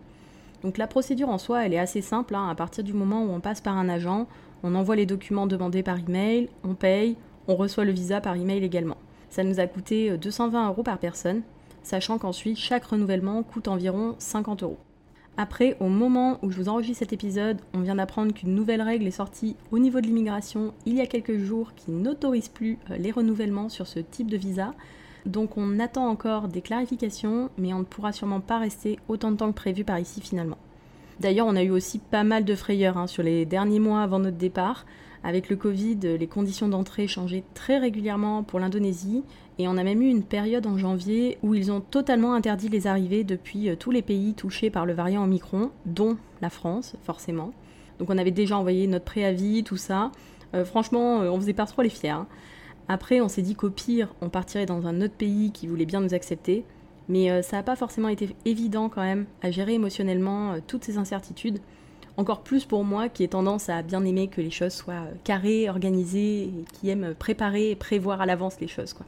Donc 0.62 0.78
la 0.78 0.88
procédure 0.88 1.30
en 1.30 1.38
soi, 1.38 1.66
elle 1.66 1.74
est 1.74 1.80
assez 1.80 2.02
simple. 2.02 2.36
Hein. 2.36 2.50
À 2.50 2.56
partir 2.56 2.84
du 2.84 2.92
moment 2.92 3.24
où 3.24 3.30
on 3.30 3.40
passe 3.40 3.62
par 3.62 3.78
un 3.78 3.88
agent, 3.88 4.28
on 4.64 4.76
envoie 4.76 4.96
les 4.96 5.06
documents 5.06 5.48
demandés 5.48 5.84
par 5.84 6.00
email, 6.00 6.50
on 6.64 6.74
paye, 6.74 7.16
on 7.48 7.56
reçoit 7.56 7.86
le 7.86 7.92
visa 7.92 8.22
par 8.22 8.36
email 8.36 8.64
également. 8.64 8.98
Ça 9.30 9.44
nous 9.44 9.60
a 9.60 9.68
coûté 9.68 10.18
220 10.18 10.64
euh, 10.64 10.68
euros 10.70 10.84
par 10.84 10.98
personne, 10.98 11.42
sachant 11.84 12.18
qu'ensuite 12.18 12.58
chaque 12.58 12.86
renouvellement 12.86 13.44
coûte 13.44 13.68
environ 13.68 14.16
50 14.18 14.64
euros. 14.64 14.80
Après, 15.38 15.78
au 15.80 15.88
moment 15.88 16.38
où 16.42 16.52
je 16.52 16.58
vous 16.58 16.68
enregistre 16.68 17.00
cet 17.00 17.14
épisode, 17.14 17.62
on 17.74 17.80
vient 17.80 17.96
d'apprendre 17.96 18.34
qu'une 18.34 18.54
nouvelle 18.54 18.82
règle 18.82 19.08
est 19.08 19.12
sortie 19.12 19.56
au 19.72 19.80
niveau 19.80 20.02
de 20.02 20.08
l'immigration 20.08 20.74
il 20.86 20.96
y 20.96 21.02
a 21.02 21.08
quelques 21.08 21.38
jours 21.38 21.74
qui 21.76 21.92
n'autorise 21.92 22.50
plus 22.50 22.78
euh, 22.92 22.98
les 22.98 23.12
renouvellements 23.12 23.70
sur 23.70 23.88
ce 23.88 24.00
type 24.00 24.30
de 24.30 24.38
visa. 24.38 24.74
Donc 25.26 25.58
on 25.58 25.80
attend 25.80 26.08
encore 26.08 26.48
des 26.48 26.62
clarifications, 26.62 27.50
mais 27.58 27.74
on 27.74 27.80
ne 27.80 27.84
pourra 27.84 28.12
sûrement 28.12 28.42
pas 28.42 28.58
rester 28.58 29.00
autant 29.08 29.32
de 29.32 29.38
temps 29.38 29.52
que 29.52 29.56
prévu 29.56 29.84
par 29.84 30.00
ici 30.00 30.22
finalement. 30.22 30.58
D'ailleurs, 31.20 31.48
on 31.48 31.56
a 31.56 31.64
eu 31.64 31.72
aussi 31.72 32.00
pas 32.00 32.24
mal 32.24 32.46
de 32.46 32.56
frayeurs 32.56 32.98
hein, 32.98 33.08
sur 33.08 33.24
les 33.24 33.46
derniers 33.46 33.80
mois 33.80 34.02
avant 34.02 34.20
notre 34.20 34.38
départ. 34.38 34.86
Avec 35.24 35.50
le 35.50 35.58
Covid, 35.58 35.98
les 36.18 36.28
conditions 36.28 36.70
d'entrée 36.70 37.08
changeaient 37.08 37.44
très 37.54 37.78
régulièrement 37.78 38.44
pour 38.44 38.60
l'Indonésie 38.60 39.24
et 39.58 39.68
on 39.68 39.76
a 39.76 39.84
même 39.84 40.02
eu 40.02 40.08
une 40.08 40.24
période 40.24 40.66
en 40.66 40.78
janvier 40.78 41.38
où 41.44 41.54
ils 41.54 41.70
ont 41.70 41.82
totalement 41.82 42.34
interdit 42.34 42.70
les 42.70 42.88
arrivées 42.88 43.26
depuis 43.26 43.70
euh, 43.70 43.76
tous 43.76 43.92
les 43.92 44.02
pays 44.02 44.34
touchés 44.34 44.70
par 44.70 44.86
le 44.86 44.94
variant 44.94 45.26
Omicron, 45.26 45.72
dont 45.86 46.16
la 46.42 46.50
France, 46.50 46.96
forcément. 47.04 47.52
Donc 48.00 48.10
on 48.10 48.18
avait 48.18 48.32
déjà 48.32 48.58
envoyé 48.58 48.88
notre 48.88 49.04
préavis, 49.04 49.66
tout 49.66 49.76
ça. 49.76 50.12
Euh, 50.56 50.64
franchement, 50.64 51.22
euh, 51.22 51.30
on 51.30 51.38
faisait 51.42 51.54
pas 51.54 51.66
trop 51.66 51.82
les 51.82 51.90
fiers. 51.90 52.10
Hein. 52.12 52.28
Après, 52.88 53.20
on 53.20 53.28
s'est 53.28 53.42
dit 53.42 53.56
qu'au 53.56 53.70
pire, 53.70 54.16
on 54.22 54.30
partirait 54.30 54.66
dans 54.66 54.88
un 54.88 55.02
autre 55.02 55.14
pays 55.14 55.52
qui 55.52 55.68
voulait 55.68 55.86
bien 55.86 56.00
nous 56.00 56.14
accepter. 56.14 56.64
Mais 57.10 57.32
euh, 57.32 57.42
ça 57.42 57.58
n'a 57.58 57.64
pas 57.64 57.76
forcément 57.76 58.08
été 58.08 58.36
évident 58.46 58.88
quand 58.88 59.02
même 59.02 59.26
à 59.42 59.50
gérer 59.50 59.74
émotionnellement 59.74 60.54
euh, 60.54 60.60
toutes 60.66 60.84
ces 60.84 60.98
incertitudes. 60.98 61.60
Encore 62.18 62.42
plus 62.42 62.66
pour 62.66 62.84
moi 62.84 63.10
qui 63.10 63.24
ai 63.24 63.28
tendance 63.28 63.68
à 63.68 63.82
bien 63.82 64.06
aimer 64.06 64.28
que 64.28 64.42
les 64.42 64.52
choses 64.52 64.74
soient 64.74 64.94
euh, 64.94 65.14
carrées, 65.24 65.70
organisées, 65.70 66.44
et 66.44 66.66
qui 66.74 66.90
aime 66.90 67.16
préparer 67.18 67.72
et 67.72 67.76
prévoir 67.76 68.22
à 68.22 68.28
l'avance 68.28 68.62
les 68.62 68.68
choses. 68.68 68.94
Quoi. 68.94 69.08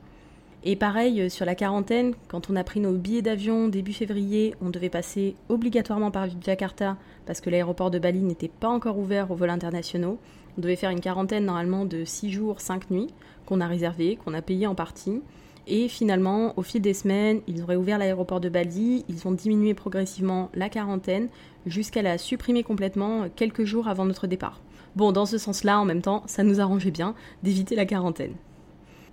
Et 0.64 0.76
pareil, 0.76 1.30
sur 1.30 1.46
la 1.46 1.56
quarantaine, 1.56 2.14
quand 2.28 2.50
on 2.50 2.56
a 2.56 2.64
pris 2.64 2.80
nos 2.80 2.94
billets 2.94 3.24
d'avion 3.24 3.68
début 3.68 3.94
février, 3.94 4.54
on 4.62 4.70
devait 4.70 4.90
passer 4.90 5.36
obligatoirement 5.50 6.12
par 6.12 6.28
Jakarta 6.44 6.98
parce 7.26 7.42
que 7.42 7.50
l'aéroport 7.50 7.90
de 7.90 7.98
Bali 7.98 8.20
n'était 8.20 8.48
pas 8.48 8.70
encore 8.70 9.00
ouvert 9.00 9.32
aux 9.32 9.36
vols 9.36 9.50
internationaux. 9.50 10.20
On 10.58 10.62
devait 10.62 10.76
faire 10.76 10.92
une 10.92 11.00
quarantaine 11.02 11.46
normalement 11.46 11.86
de 11.86 12.06
6 12.06 12.32
jours, 12.32 12.62
5 12.62 12.92
nuits, 12.92 13.08
qu'on 13.48 13.60
a 13.60 13.68
réservé, 13.68 14.18
qu'on 14.18 14.36
a 14.36 14.42
payé 14.44 14.68
en 14.68 14.76
partie. 14.76 15.22
Et 15.68 15.88
finalement, 15.88 16.54
au 16.58 16.64
fil 16.64 16.82
des 16.82 16.94
semaines, 16.94 17.42
ils 17.48 17.62
ont 17.64 17.68
réouvert 17.68 17.98
l'aéroport 17.98 18.40
de 18.40 18.50
Bali, 18.50 19.06
ils 19.08 19.28
ont 19.28 19.32
diminué 19.32 19.74
progressivement 19.74 20.50
la 20.54 20.70
quarantaine 20.70 21.30
jusqu'à 21.66 22.02
la 22.02 22.18
supprimer 22.18 22.64
complètement 22.64 23.28
quelques 23.36 23.64
jours 23.64 23.88
avant 23.88 24.06
notre 24.06 24.28
départ. 24.28 24.60
Bon, 24.96 25.12
dans 25.12 25.26
ce 25.26 25.38
sens-là, 25.38 25.80
en 25.80 25.86
même 25.86 26.02
temps, 26.02 26.24
ça 26.26 26.44
nous 26.44 26.60
arrangeait 26.60 26.92
bien 26.92 27.16
d'éviter 27.44 27.76
la 27.76 27.86
quarantaine. 27.86 28.34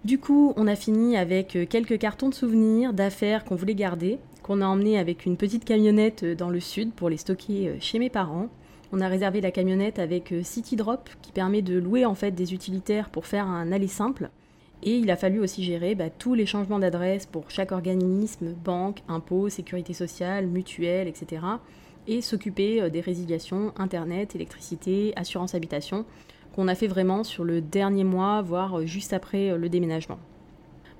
Du 0.05 0.19
coup, 0.19 0.52
on 0.57 0.67
a 0.67 0.75
fini 0.75 1.17
avec 1.17 1.57
quelques 1.69 1.99
cartons 1.99 2.28
de 2.28 2.35
souvenirs, 2.35 2.93
d'affaires 2.93 3.45
qu'on 3.45 3.57
voulait 3.57 3.75
garder, 3.75 4.19
qu'on 4.43 4.62
a 4.62 4.67
emmenés 4.67 4.99
avec 4.99 5.26
une 5.26 5.37
petite 5.37 5.64
camionnette 5.64 6.25
dans 6.25 6.50
le 6.50 6.61
sud 6.61 6.93
pour 6.93 7.11
les 7.11 7.17
stocker 7.19 7.75
chez 7.81 7.99
mes 7.99 8.11
parents. 8.11 8.49
On 8.90 9.00
a 9.00 9.09
réservé 9.09 9.40
la 9.40 9.50
camionnette 9.50 9.99
avec 9.99 10.33
CityDrop 10.43 11.11
qui 11.21 11.31
permet 11.31 11.62
de 11.62 11.78
louer 11.78 12.07
en 12.07 12.14
fait 12.14 12.31
des 12.31 12.55
utilitaires 12.55 13.11
pour 13.11 13.26
faire 13.26 13.47
un 13.47 13.71
aller 13.71 13.88
simple. 13.88 14.31
Et 14.82 14.97
il 14.99 15.11
a 15.11 15.16
fallu 15.16 15.40
aussi 15.40 15.64
gérer 15.64 15.94
bah, 15.94 16.11
tous 16.11 16.35
les 16.35 16.47
changements 16.47 16.78
d'adresse 16.78 17.26
pour 17.26 17.50
chaque 17.50 17.73
organisme, 17.73 18.52
banque, 18.52 19.02
impôts, 19.08 19.49
sécurité 19.49 19.92
sociale, 19.92 20.47
mutuelle, 20.47 21.08
etc. 21.08 21.42
Et 22.06 22.23
s'occuper 22.23 22.80
euh, 22.80 22.88
des 22.88 23.00
résiliations, 23.00 23.73
internet, 23.76 24.35
électricité, 24.35 25.12
assurance 25.16 25.54
habitation, 25.54 26.04
qu'on 26.54 26.68
a 26.68 26.75
fait 26.75 26.87
vraiment 26.87 27.25
sur 27.25 27.44
le 27.44 27.61
dernier 27.61 28.04
mois, 28.04 28.40
voire 28.40 28.78
euh, 28.78 28.87
juste 28.87 29.12
après 29.12 29.50
euh, 29.50 29.56
le 29.58 29.68
déménagement. 29.68 30.18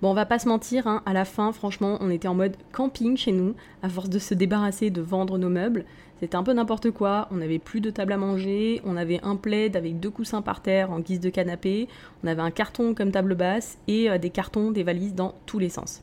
Bon, 0.02 0.11
on 0.11 0.14
va 0.14 0.26
pas 0.26 0.38
se 0.38 0.49
mentir, 0.49 0.87
hein, 0.87 1.02
à 1.06 1.12
la 1.12 1.25
fin, 1.25 1.52
franchement, 1.52 1.99
on 2.00 2.11
était 2.11 2.28
en 2.28 2.35
mode 2.35 2.56
camping 2.73 3.16
chez 3.16 3.32
nous, 3.32 3.54
à 3.82 3.88
force 3.88 4.08
de 4.08 4.20
se 4.20 4.35
débarrasser 4.35 4.90
de 4.90 5.00
vendre 5.00 5.38
nos 5.38 5.49
meubles. 5.49 5.85
C'était 6.20 6.34
un 6.34 6.42
peu 6.42 6.52
n'importe 6.52 6.90
quoi, 6.90 7.28
on 7.30 7.37
n'avait 7.37 7.60
plus 7.60 7.80
de 7.80 7.90
table 7.90 8.12
à 8.12 8.16
manger, 8.16 8.82
on 8.84 8.96
avait 8.96 9.20
un 9.22 9.37
plaid 9.37 9.76
avec 9.76 10.00
deux 10.00 10.10
coussins 10.10 10.42
par 10.42 10.62
terre 10.62 10.90
en 10.90 10.98
guise 10.98 11.20
de 11.20 11.30
canapé, 11.30 11.87
on 12.25 12.26
avait 12.26 12.42
un 12.42 12.50
carton 12.50 12.92
comme 12.92 13.12
table 13.12 13.37
basse 13.37 13.78
et 13.87 14.10
euh, 14.10 14.18
des 14.18 14.30
cartons, 14.30 14.72
des 14.72 14.82
valises 14.82 15.14
dans 15.14 15.34
tous 15.46 15.60
les 15.60 15.68
sens. 15.68 16.02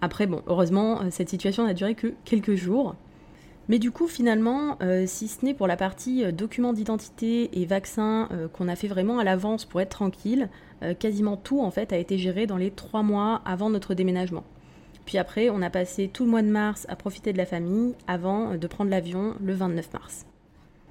Après, 0.00 0.28
bon, 0.28 0.42
heureusement, 0.46 1.00
euh, 1.00 1.06
cette 1.10 1.28
situation 1.28 1.66
n'a 1.66 1.74
duré 1.74 1.96
que 1.96 2.14
quelques 2.24 2.54
jours. 2.54 2.94
Mais 3.68 3.80
du 3.80 3.90
coup, 3.90 4.06
finalement, 4.06 4.76
euh, 4.80 5.04
si 5.08 5.26
ce 5.26 5.44
n'est 5.44 5.54
pour 5.54 5.66
la 5.66 5.76
partie 5.76 6.32
documents 6.32 6.72
d'identité 6.72 7.50
et 7.60 7.66
vaccins 7.66 8.28
qu'on 8.52 8.68
a 8.68 8.76
fait 8.76 8.88
vraiment 8.88 9.18
à 9.18 9.24
l'avance 9.24 9.64
pour 9.64 9.80
être 9.80 9.90
tranquille, 9.90 10.48
quasiment 11.00 11.36
tout 11.36 11.60
en 11.60 11.72
fait 11.72 11.92
a 11.92 11.98
été 11.98 12.16
géré 12.16 12.46
dans 12.46 12.56
les 12.56 12.70
trois 12.70 13.02
mois 13.02 13.42
avant 13.44 13.68
notre 13.68 13.94
déménagement. 13.94 14.44
Puis 15.08 15.16
après, 15.16 15.48
on 15.48 15.62
a 15.62 15.70
passé 15.70 16.10
tout 16.12 16.26
le 16.26 16.30
mois 16.30 16.42
de 16.42 16.50
mars 16.50 16.84
à 16.90 16.94
profiter 16.94 17.32
de 17.32 17.38
la 17.38 17.46
famille 17.46 17.94
avant 18.06 18.58
de 18.58 18.66
prendre 18.66 18.90
l'avion 18.90 19.36
le 19.42 19.54
29 19.54 19.90
mars. 19.94 20.26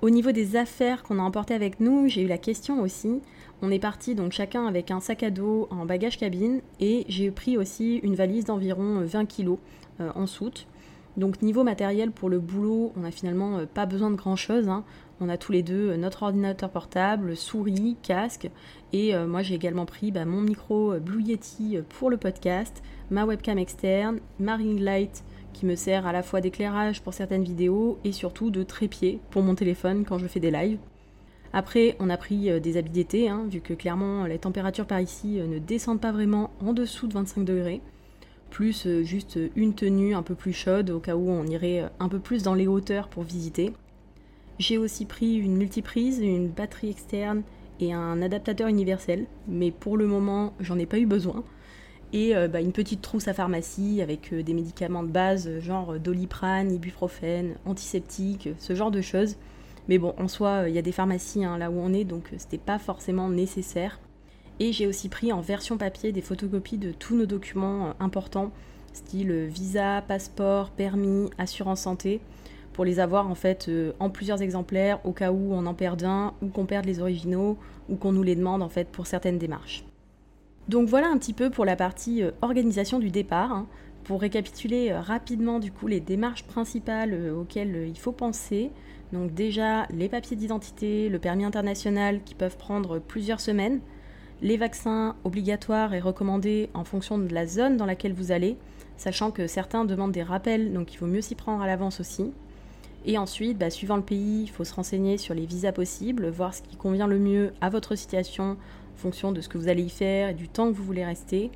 Au 0.01 0.09
niveau 0.09 0.31
des 0.31 0.55
affaires 0.55 1.03
qu'on 1.03 1.19
a 1.19 1.21
emportées 1.21 1.53
avec 1.53 1.79
nous, 1.79 2.07
j'ai 2.07 2.23
eu 2.23 2.27
la 2.27 2.39
question 2.39 2.81
aussi. 2.81 3.21
On 3.61 3.69
est 3.69 3.77
parti 3.77 4.15
donc 4.15 4.31
chacun 4.31 4.65
avec 4.65 4.89
un 4.89 5.01
sac 5.01 5.21
à 5.21 5.29
dos 5.29 5.67
en 5.69 5.85
bagage 5.85 6.17
cabine 6.17 6.61
et 6.79 7.05
j'ai 7.07 7.29
pris 7.29 7.59
aussi 7.59 7.97
une 7.97 8.15
valise 8.15 8.45
d'environ 8.45 9.01
20 9.05 9.27
kg 9.27 9.57
euh, 9.99 10.09
en 10.15 10.25
soute. 10.25 10.65
Donc 11.15 11.43
niveau 11.43 11.63
matériel 11.63 12.09
pour 12.09 12.29
le 12.29 12.39
boulot, 12.39 12.93
on 12.97 13.01
n'a 13.01 13.11
finalement 13.11 13.59
euh, 13.59 13.65
pas 13.71 13.85
besoin 13.85 14.09
de 14.09 14.15
grand 14.15 14.35
chose. 14.35 14.67
Hein. 14.67 14.83
On 15.19 15.29
a 15.29 15.37
tous 15.37 15.51
les 15.51 15.63
deux 15.63 15.89
euh, 15.89 15.97
notre 15.97 16.23
ordinateur 16.23 16.69
portable, 16.69 17.35
souris, 17.35 17.97
casque. 18.03 18.49
Et 18.93 19.15
euh, 19.15 19.25
moi 19.25 19.41
j'ai 19.41 19.55
également 19.55 19.85
pris 19.85 20.11
bah, 20.11 20.25
mon 20.25 20.41
micro 20.41 20.93
euh, 20.93 20.99
Blue 20.99 21.23
Yeti 21.23 21.79
pour 21.97 22.09
le 22.09 22.17
podcast, 22.17 22.83
ma 23.09 23.25
webcam 23.25 23.57
externe, 23.57 24.19
ma 24.39 24.55
ring 24.55 24.79
light 24.79 25.23
qui 25.53 25.65
me 25.65 25.75
sert 25.75 26.05
à 26.05 26.11
la 26.11 26.21
fois 26.21 26.39
d'éclairage 26.39 27.01
pour 27.01 27.15
certaines 27.15 27.43
vidéos 27.43 27.97
et 28.03 28.11
surtout 28.11 28.51
de 28.51 28.61
trépied 28.61 29.19
pour 29.31 29.41
mon 29.41 29.55
téléphone 29.55 30.05
quand 30.05 30.19
je 30.19 30.27
fais 30.27 30.39
des 30.39 30.51
lives. 30.51 30.77
Après, 31.51 31.95
on 31.99 32.11
a 32.11 32.17
pris 32.17 32.61
des 32.61 32.77
habits 32.77 32.91
d'été, 32.91 33.29
hein, 33.29 33.45
vu 33.49 33.61
que 33.61 33.73
clairement 33.73 34.25
les 34.25 34.37
températures 34.37 34.85
par 34.85 34.99
ici 34.99 35.39
ne 35.39 35.57
descendent 35.57 36.01
pas 36.01 36.11
vraiment 36.11 36.51
en 36.63 36.73
dessous 36.73 37.07
de 37.07 37.13
25 37.13 37.43
degrés. 37.43 37.81
Plus 38.51 38.87
juste 39.01 39.39
une 39.55 39.73
tenue 39.73 40.13
un 40.13 40.21
peu 40.21 40.35
plus 40.35 40.53
chaude 40.53 40.91
au 40.91 40.99
cas 40.99 41.15
où 41.15 41.27
on 41.27 41.47
irait 41.47 41.89
un 41.99 42.09
peu 42.09 42.19
plus 42.19 42.43
dans 42.43 42.53
les 42.53 42.67
hauteurs 42.67 43.07
pour 43.07 43.23
visiter. 43.23 43.73
J'ai 44.59 44.79
aussi 44.79 45.05
pris 45.05 45.35
une 45.35 45.55
multiprise, 45.55 46.19
une 46.19 46.47
batterie 46.47 46.89
externe 46.89 47.43
et 47.79 47.93
un 47.93 48.23
adaptateur 48.23 48.67
universel, 48.67 49.27
mais 49.47 49.69
pour 49.69 49.97
le 49.97 50.07
moment, 50.07 50.53
j'en 50.59 50.79
ai 50.79 50.87
pas 50.87 50.97
eu 50.97 51.05
besoin. 51.05 51.43
Et 52.11 52.35
euh, 52.35 52.47
bah, 52.47 52.59
une 52.59 52.71
petite 52.71 53.01
trousse 53.01 53.27
à 53.27 53.33
pharmacie 53.33 54.01
avec 54.01 54.33
euh, 54.33 54.41
des 54.41 54.53
médicaments 54.53 55.03
de 55.03 55.09
base, 55.09 55.47
euh, 55.47 55.61
genre 55.61 55.99
doliprane, 55.99 56.71
ibuprofène, 56.71 57.57
antiseptique, 57.65 58.49
ce 58.57 58.73
genre 58.73 58.89
de 58.89 59.01
choses. 59.01 59.35
Mais 59.89 59.99
bon, 59.99 60.15
en 60.17 60.27
soi, 60.27 60.69
il 60.69 60.73
y 60.73 60.79
a 60.79 60.81
des 60.81 60.91
pharmacies 60.91 61.45
hein, 61.45 61.59
là 61.59 61.69
où 61.69 61.79
on 61.79 61.93
est, 61.93 62.03
donc 62.03 62.31
c'était 62.37 62.57
pas 62.57 62.79
forcément 62.79 63.29
nécessaire. 63.29 63.99
Et 64.59 64.73
j'ai 64.73 64.87
aussi 64.87 65.07
pris 65.07 65.31
en 65.31 65.41
version 65.41 65.77
papier 65.77 66.11
des 66.11 66.21
photocopies 66.21 66.79
de 66.79 66.91
tous 66.91 67.15
nos 67.15 67.27
documents 67.27 67.93
importants, 67.99 68.51
style 68.93 69.45
visa, 69.45 70.01
passeport, 70.07 70.71
permis, 70.71 71.29
assurance 71.37 71.81
santé 71.81 72.21
pour 72.77 72.85
les 72.85 72.99
avoir 72.99 73.27
en 73.27 73.33
fait 73.33 73.69
euh, 73.69 73.93
en 73.99 74.11
plusieurs 74.11 74.43
exemplaires 74.43 74.99
au 75.03 75.11
cas 75.11 75.31
où 75.31 75.51
on 75.51 75.65
en 75.65 75.73
perd 75.73 76.03
un 76.03 76.35
ou 76.43 76.47
qu'on 76.49 76.67
perde 76.67 76.85
les 76.85 76.99
originaux 76.99 77.57
ou 77.89 77.95
qu'on 77.95 78.11
nous 78.11 78.21
les 78.21 78.35
demande 78.35 78.61
en 78.61 78.69
fait 78.69 78.87
pour 78.89 79.07
certaines 79.07 79.39
démarches. 79.39 79.83
Donc 80.69 80.87
voilà 80.87 81.07
un 81.07 81.17
petit 81.17 81.33
peu 81.33 81.49
pour 81.49 81.65
la 81.65 81.75
partie 81.75 82.21
euh, 82.21 82.29
organisation 82.43 82.99
du 82.99 83.09
départ. 83.09 83.51
Hein. 83.51 83.65
Pour 84.03 84.21
récapituler 84.21 84.91
euh, 84.91 85.01
rapidement 85.01 85.57
du 85.57 85.71
coup 85.71 85.87
les 85.87 85.99
démarches 85.99 86.43
principales 86.43 87.31
auxquelles 87.31 87.87
il 87.87 87.97
faut 87.97 88.11
penser. 88.11 88.69
Donc 89.11 89.33
déjà 89.33 89.87
les 89.87 90.07
papiers 90.07 90.37
d'identité, 90.37 91.09
le 91.09 91.17
permis 91.17 91.45
international 91.45 92.21
qui 92.23 92.35
peuvent 92.35 92.57
prendre 92.57 92.99
plusieurs 92.99 93.39
semaines, 93.39 93.79
les 94.43 94.57
vaccins 94.57 95.15
obligatoires 95.23 95.95
et 95.95 95.99
recommandés 95.99 96.69
en 96.75 96.83
fonction 96.83 97.17
de 97.17 97.33
la 97.33 97.47
zone 97.47 97.75
dans 97.75 97.87
laquelle 97.87 98.13
vous 98.13 98.31
allez, 98.31 98.55
sachant 98.97 99.31
que 99.31 99.47
certains 99.47 99.83
demandent 99.83 100.11
des 100.11 100.21
rappels, 100.21 100.73
donc 100.73 100.93
il 100.93 100.99
vaut 100.99 101.07
mieux 101.07 101.21
s'y 101.21 101.33
prendre 101.33 101.63
à 101.63 101.65
l'avance 101.65 101.99
aussi. 101.99 102.33
Et 103.05 103.17
ensuite, 103.17 103.57
bah, 103.57 103.69
suivant 103.69 103.95
le 103.95 104.03
pays, 104.03 104.43
il 104.43 104.49
faut 104.49 104.63
se 104.63 104.73
renseigner 104.73 105.17
sur 105.17 105.33
les 105.33 105.45
visas 105.45 105.71
possibles, 105.71 106.29
voir 106.29 106.53
ce 106.53 106.61
qui 106.61 106.75
convient 106.75 107.07
le 107.07 107.19
mieux 107.19 107.53
à 107.61 107.69
votre 107.69 107.95
situation 107.95 108.51
en 108.51 108.97
fonction 108.97 109.31
de 109.31 109.41
ce 109.41 109.49
que 109.49 109.57
vous 109.57 109.69
allez 109.69 109.83
y 109.83 109.89
faire 109.89 110.29
et 110.29 110.33
du 110.33 110.49
temps 110.49 110.69
que 110.69 110.75
vous 110.75 110.83
voulez 110.83 111.05
rester. 111.05 111.51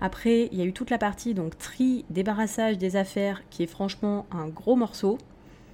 Après, 0.00 0.48
il 0.52 0.58
y 0.58 0.62
a 0.62 0.64
eu 0.64 0.72
toute 0.72 0.90
la 0.90 0.98
partie 0.98 1.34
donc 1.34 1.58
tri, 1.58 2.04
débarrassage 2.08 2.78
des 2.78 2.96
affaires 2.96 3.42
qui 3.50 3.62
est 3.62 3.68
franchement 3.68 4.26
un 4.30 4.48
gros 4.48 4.76
morceau. 4.76 5.18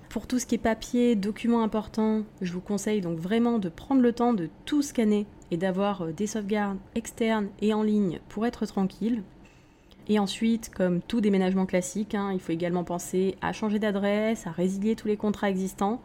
Pour 0.09 0.27
tout 0.27 0.39
ce 0.39 0.47
qui 0.47 0.55
est 0.55 0.59
papier, 0.59 1.17
documents 1.17 1.63
importants, 1.63 2.23
je 2.41 2.53
vous 2.53 2.61
conseille 2.61 3.01
donc 3.01 3.19
vraiment 3.19 3.59
de 3.59 3.69
prendre 3.69 4.01
le 4.01 4.13
temps 4.13 4.33
de 4.33 4.49
tout 4.65 4.81
scanner 4.81 5.27
et 5.51 5.57
d'avoir 5.57 6.03
euh, 6.03 6.13
des 6.13 6.27
sauvegardes 6.27 6.79
externes 6.95 7.49
et 7.61 7.75
en 7.75 7.83
ligne 7.83 8.21
pour 8.29 8.47
être 8.47 8.65
tranquille. 8.65 9.23
Et 10.09 10.19
ensuite, 10.19 10.71
comme 10.75 11.01
tout 11.01 11.21
déménagement 11.21 11.65
classique, 11.65 12.15
hein, 12.15 12.31
il 12.33 12.41
faut 12.41 12.53
également 12.53 12.85
penser 12.85 13.37
à 13.41 13.53
changer 13.53 13.79
d'adresse, 13.79 14.47
à 14.47 14.51
résilier 14.51 14.97
tous 14.97 15.09
les 15.09 15.17
contrats 15.17 15.49
existants. 15.49 16.01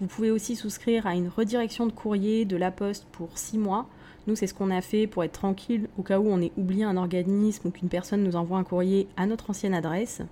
Vous 0.00 0.06
pouvez 0.06 0.30
aussi 0.30 0.56
souscrire 0.56 1.06
à 1.06 1.14
une 1.14 1.28
redirection 1.28 1.86
de 1.86 1.92
courrier 1.92 2.44
de 2.46 2.56
la 2.56 2.70
poste 2.70 3.06
pour 3.12 3.36
6 3.36 3.58
mois. 3.58 3.86
Nous, 4.26 4.34
c'est 4.34 4.46
ce 4.46 4.54
qu'on 4.54 4.70
a 4.70 4.80
fait 4.80 5.06
pour 5.06 5.22
être 5.24 5.32
tranquille 5.32 5.88
au 5.98 6.02
cas 6.02 6.18
où 6.18 6.26
on 6.26 6.40
ait 6.40 6.52
oublié 6.56 6.84
un 6.84 6.96
organisme 6.96 7.68
ou 7.68 7.70
qu'une 7.70 7.90
personne 7.90 8.24
nous 8.24 8.36
envoie 8.36 8.58
un 8.58 8.64
courrier 8.64 9.06
à 9.16 9.26
notre 9.26 9.50
ancienne 9.50 9.74
adresse. 9.74 10.22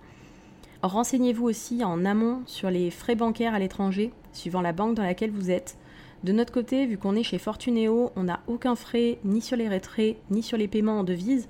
Renseignez-vous 0.82 1.44
aussi 1.44 1.84
en 1.84 2.04
amont 2.04 2.42
sur 2.46 2.70
les 2.70 2.90
frais 2.90 3.14
bancaires 3.14 3.54
à 3.54 3.58
l'étranger, 3.58 4.10
suivant 4.32 4.62
la 4.62 4.72
banque 4.72 4.96
dans 4.96 5.04
laquelle 5.04 5.30
vous 5.30 5.50
êtes. 5.50 5.76
De 6.24 6.32
notre 6.32 6.52
côté, 6.52 6.86
vu 6.86 6.98
qu'on 6.98 7.14
est 7.14 7.22
chez 7.22 7.38
Fortuneo, 7.38 8.10
on 8.16 8.24
n'a 8.24 8.40
aucun 8.46 8.74
frais 8.74 9.18
ni 9.24 9.40
sur 9.40 9.56
les 9.56 9.68
retraits 9.68 10.16
ni 10.30 10.42
sur 10.42 10.56
les 10.56 10.68
paiements 10.68 11.00
en 11.00 11.04
devises. 11.04 11.48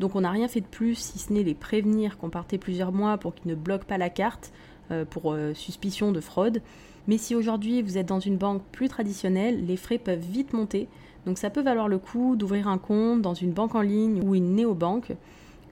Donc 0.00 0.16
on 0.16 0.22
n'a 0.22 0.30
rien 0.30 0.48
fait 0.48 0.62
de 0.62 0.66
plus 0.66 0.96
si 0.96 1.18
ce 1.18 1.30
n'est 1.30 1.42
les 1.42 1.54
prévenir 1.54 2.16
qu'on 2.16 2.30
partait 2.30 2.56
plusieurs 2.56 2.90
mois 2.90 3.18
pour 3.18 3.34
qu'ils 3.34 3.50
ne 3.50 3.54
bloquent 3.54 3.84
pas 3.84 3.98
la 3.98 4.08
carte 4.08 4.50
euh, 4.90 5.04
pour 5.04 5.32
euh, 5.32 5.52
suspicion 5.52 6.10
de 6.10 6.20
fraude. 6.20 6.62
Mais 7.06 7.18
si 7.18 7.34
aujourd'hui 7.34 7.82
vous 7.82 7.98
êtes 7.98 8.06
dans 8.06 8.18
une 8.18 8.38
banque 8.38 8.62
plus 8.72 8.88
traditionnelle, 8.88 9.66
les 9.66 9.76
frais 9.76 9.98
peuvent 9.98 10.18
vite 10.18 10.54
monter. 10.54 10.88
Donc 11.26 11.36
ça 11.36 11.50
peut 11.50 11.60
valoir 11.60 11.86
le 11.86 11.98
coup 11.98 12.34
d'ouvrir 12.34 12.66
un 12.66 12.78
compte 12.78 13.20
dans 13.20 13.34
une 13.34 13.52
banque 13.52 13.74
en 13.74 13.82
ligne 13.82 14.22
ou 14.24 14.34
une 14.34 14.54
néobanque. 14.54 15.12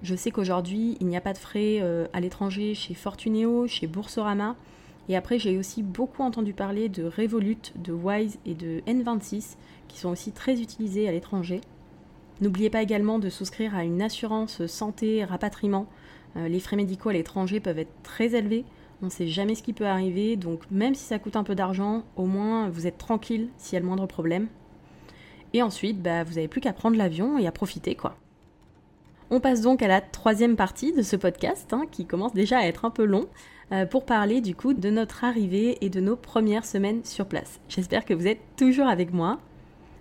Je 0.03 0.15
sais 0.15 0.31
qu'aujourd'hui, 0.31 0.99
il 1.01 1.07
n'y 1.07 1.17
a 1.17 1.23
pas 1.23 1.33
de 1.33 1.39
frais 1.39 1.79
euh, 1.81 2.07
à 2.13 2.21
l'étranger 2.21 2.75
chez 2.75 2.93
Fortuneo, 2.93 3.67
chez 3.67 3.87
Boursorama. 3.87 4.57
Et 5.09 5.17
après, 5.17 5.39
j'ai 5.39 5.57
aussi 5.57 5.83
beaucoup 5.83 6.23
entendu 6.23 6.53
parler 6.53 6.91
de 6.91 7.05
Revolut, 7.05 7.73
de 7.77 7.93
Wise 7.93 8.39
et 8.45 8.53
de 8.53 8.83
N26, 8.87 9.57
qui 9.89 9.99
sont 9.99 10.11
aussi 10.11 10.33
très 10.33 10.61
utilisés 10.61 11.09
à 11.09 11.13
l'étranger. 11.13 11.63
N'oubliez 12.41 12.71
pas 12.71 12.83
également 12.83 13.19
de 13.19 13.29
souscrire 13.31 13.75
à 13.75 13.85
une 13.85 14.01
assurance 14.01 14.67
santé 14.67 15.25
rapatriement. 15.25 15.87
Euh, 16.37 16.49
les 16.49 16.61
frais 16.61 16.77
médicaux 16.77 17.09
à 17.09 17.13
l'étranger 17.13 17.61
peuvent 17.61 17.79
être 17.79 18.03
très 18.03 18.35
élevés. 18.35 18.65
On 19.03 19.07
ne 19.07 19.11
sait 19.11 19.29
jamais 19.29 19.55
ce 19.55 19.63
qui 19.63 19.73
peut 19.73 19.87
arriver, 19.87 20.37
donc 20.37 20.63
même 20.71 20.95
si 20.95 21.05
ça 21.05 21.19
coûte 21.19 21.37
un 21.37 21.45
peu 21.45 21.55
d'argent, 21.55 22.05
au 22.17 22.27
moins 22.27 22.69
vous 22.69 22.87
êtes 22.87 22.99
tranquille 22.99 23.49
s'il 23.57 23.75
y 23.75 23.77
a 23.77 23.81
le 23.81 23.87
moindre 23.87 24.07
problème. 24.07 24.49
Et 25.53 25.63
ensuite, 25.63 26.03
bah, 26.03 26.25
vous 26.25 26.35
n'avez 26.35 26.49
plus 26.49 26.61
qu'à 26.61 26.73
prendre 26.73 26.97
l'avion 26.97 27.39
et 27.39 27.47
à 27.47 27.53
profiter 27.53 27.95
quoi. 27.95 28.17
On 29.31 29.41
passe 29.41 29.61
donc 29.61 29.83
à 29.83 29.89
la 29.89 30.01
troisième 30.01 30.57
partie 30.57 30.93
de 30.93 31.03
ce 31.03 31.15
podcast, 31.15 31.73
hein, 31.73 31.85
qui 31.91 32.07
commence 32.07 32.33
déjà 32.33 32.59
à 32.59 32.67
être 32.67 32.87
un 32.87 32.91
peu 32.91 33.05
long, 33.05 33.27
euh, 33.73 33.85
pour 33.85 34.07
parler 34.07 34.41
du 34.41 34.55
coup 34.55 34.73
de 34.73 34.89
notre 34.89 35.25
arrivée 35.25 35.77
et 35.85 35.91
de 35.91 36.01
nos 36.01 36.17
premières 36.17 36.65
semaines 36.65 37.05
sur 37.05 37.27
place. 37.27 37.61
J'espère 37.69 38.07
que 38.07 38.15
vous 38.15 38.27
êtes 38.27 38.41
toujours 38.57 38.87
avec 38.87 39.13
moi. 39.13 39.39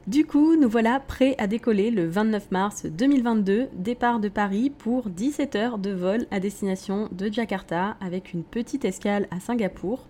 Du 0.07 0.25
coup, 0.25 0.55
nous 0.55 0.69
voilà 0.69 1.01
prêts 1.01 1.35
à 1.37 1.47
décoller 1.47 1.91
le 1.91 2.07
29 2.07 2.51
mars 2.51 2.85
2022, 2.85 3.67
départ 3.73 4.19
de 4.19 4.29
Paris 4.29 4.69
pour 4.69 5.09
17 5.09 5.55
heures 5.57 5.77
de 5.77 5.91
vol 5.91 6.25
à 6.31 6.39
destination 6.39 7.09
de 7.11 7.31
Jakarta 7.31 7.97
avec 7.99 8.33
une 8.33 8.43
petite 8.43 8.85
escale 8.85 9.27
à 9.31 9.41
Singapour. 9.41 10.07